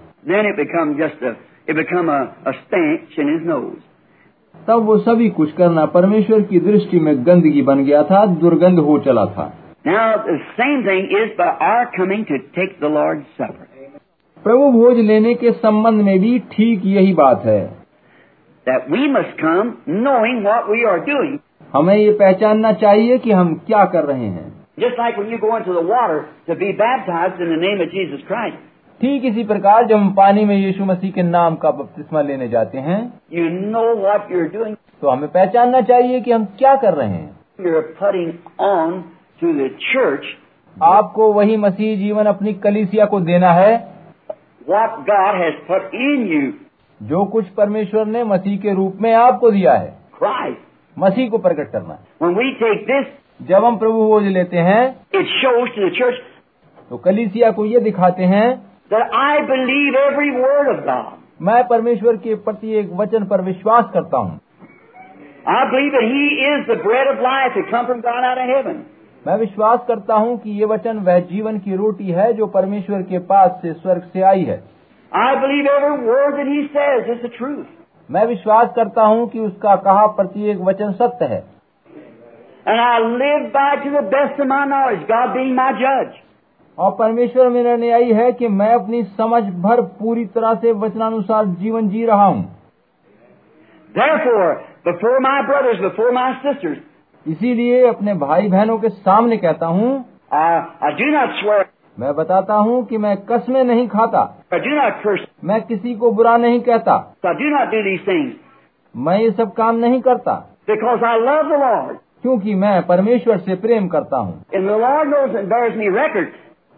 [4.68, 8.98] तब वो सभी कुछ करना परमेश्वर की दृष्टि में गंदगी बन गया था दुर्गंध हो
[8.98, 9.58] चला था।
[14.44, 17.82] प्रभु भोज लेने के संबंध में भी ठीक यही बात है।
[21.74, 25.56] हमें ये पहचानना चाहिए कि हम क्या कर रहे हैं। Just like when you go
[25.56, 28.56] into the water to be baptized in the name of Jesus Christ.
[29.00, 32.78] ठीक इसी प्रकार जब हम पानी में यीशु मसीह के नाम का बपतिस्मा लेने जाते
[32.78, 37.30] हैं यू नो वॉट तो हमें पहचानना चाहिए कि हम क्या कर रहे हैं।
[39.44, 40.16] यू
[40.82, 43.74] आपको वही मसीह जीवन अपनी कलीसिया को देना है।
[44.68, 46.52] What God has for in you
[47.08, 49.94] जो कुछ परमेश्वर ने मसीह के रूप में आपको दिया है।
[50.98, 52.34] मसीह को प्रकट करना When
[53.42, 54.82] जब हम प्रभु भोज लेते हैं
[56.90, 58.46] तो कलिसिया को ये दिखाते हैं
[59.18, 64.18] I believe every word of God मैं परमेश्वर के प्रति एक वचन पर विश्वास करता
[64.18, 64.38] हूँ।
[65.50, 68.82] I believe he is the bread of life come from God out of heaven
[69.24, 73.18] मैं विश्वास करता हूँ कि ये वचन वह जीवन की रोटी है जो परमेश्वर के
[73.26, 74.58] पास से स्वर्ग से आई है।
[75.12, 77.64] I believe every word that he says is the truth
[78.10, 81.42] मैं विश्वास करता हूँ कि उसका कहा प्रत्येक वचन सत्य है।
[82.66, 86.14] And I live by to the best of my knowledge, God being my judge.
[86.78, 91.88] और परमेश्वर मेरा न्यायी है कि मैं अपनी समझ भर पूरी तरह से वचनानुसार जीवन
[91.88, 92.50] जी रहा हूँ
[94.84, 96.78] before my brothers, before my sisters,
[97.26, 99.90] इसीलिए अपने भाई बहनों के सामने कहता हूँ
[100.32, 100.46] I,
[100.82, 105.02] I do not swear, मैं बताता हूँ कि मैं कसमें नहीं खाता I do not
[105.02, 108.32] curse, मैं किसी को बुरा नहीं कहता so I do not do these things,
[108.94, 112.00] मैं ये सब काम नहीं करता because I love the Lord.
[112.22, 114.42] क्योंकि मैं परमेश्वर से प्रेम करता हूँ।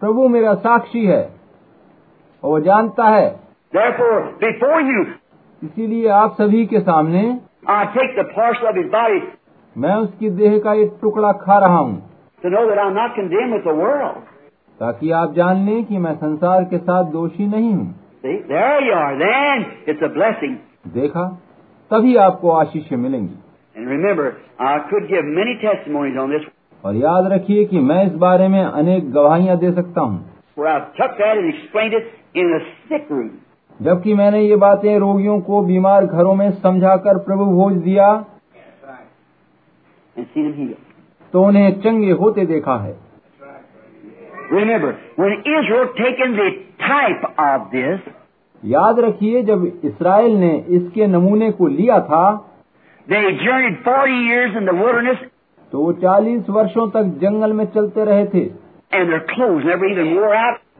[0.03, 1.23] प्रभु मेरा साक्षी है
[2.45, 3.29] वो जानता है।
[5.63, 7.41] इसीलिए आप सभी के सामने
[9.77, 12.03] मैं उसकी देह का एक टुकड़ा खा रहा हूँ
[14.81, 17.95] ताकि आप जान लें कि मैं संसार के साथ दोषी नहीं हूँ।
[20.87, 21.25] देखा?
[21.91, 23.44] तभी आपको आशीष मिलेंगी।
[23.77, 24.31] Remember,
[26.85, 30.19] और याद रखिए कि मैं इस बारे में अनेक गवाहियाँ दे सकता हूँ।
[33.81, 38.09] जबकि मैंने ये बातें रोगियों को बीमार घरों में समझाकर प्रभु भोज दिया
[41.33, 42.97] तो उन्हें चंगे होते देखा है।
[48.63, 52.25] याद रखिए जब इसराइल ने इसके नमूने को लिया था
[53.11, 53.77] They journeyed
[55.73, 58.51] तो वो 40 वर्षों तक जंगल में चलते रहे थे।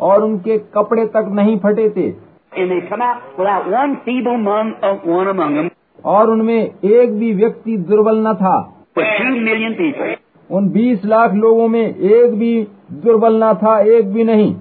[0.01, 2.11] और उनके कपड़े तक नहीं फटे थे।
[6.05, 8.85] और उनमें एक भी व्यक्ति दुर्बल न था।
[10.51, 14.55] उन 20 लाख लोगों में एक भी दुर्बल न था एक भी नहीं।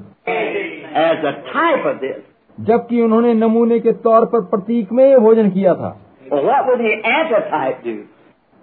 [2.60, 6.00] जबकि उन्होंने नमूने के तौर पर प्रतीक में भोजन किया था।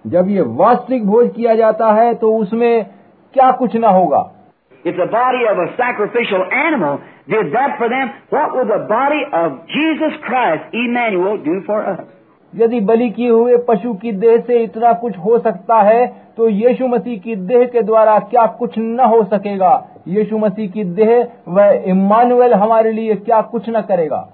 [0.05, 2.85] जब ये वास्तविक भोज किया जाता है तो उसमें
[3.35, 4.31] क्या कुछ न होगा?
[12.53, 16.07] यदि बलि किए हुए पशु की देह से इतना कुछ हो सकता है
[16.37, 19.73] तो यीशु मसीह की देह के द्वारा क्या कुछ न हो सकेगा?
[20.09, 21.13] यीशु मसीह की देह
[21.49, 24.29] वह इमानुएल हमारे लिए क्या कुछ न करेगा?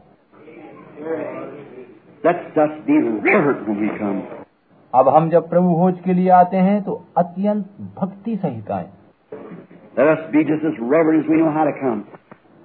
[4.94, 7.66] अब हम जब प्रभु भोज के लिए आते हैं तो अत्यंत
[8.00, 8.86] भक्ति सहित आए.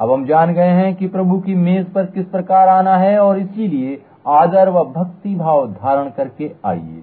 [0.02, 3.40] अब हम जान गए हैं कि प्रभु की मेज पर किस प्रकार आना है और
[3.40, 7.01] इसीलिए आदर व भक्ति भाव धारण करके आइए।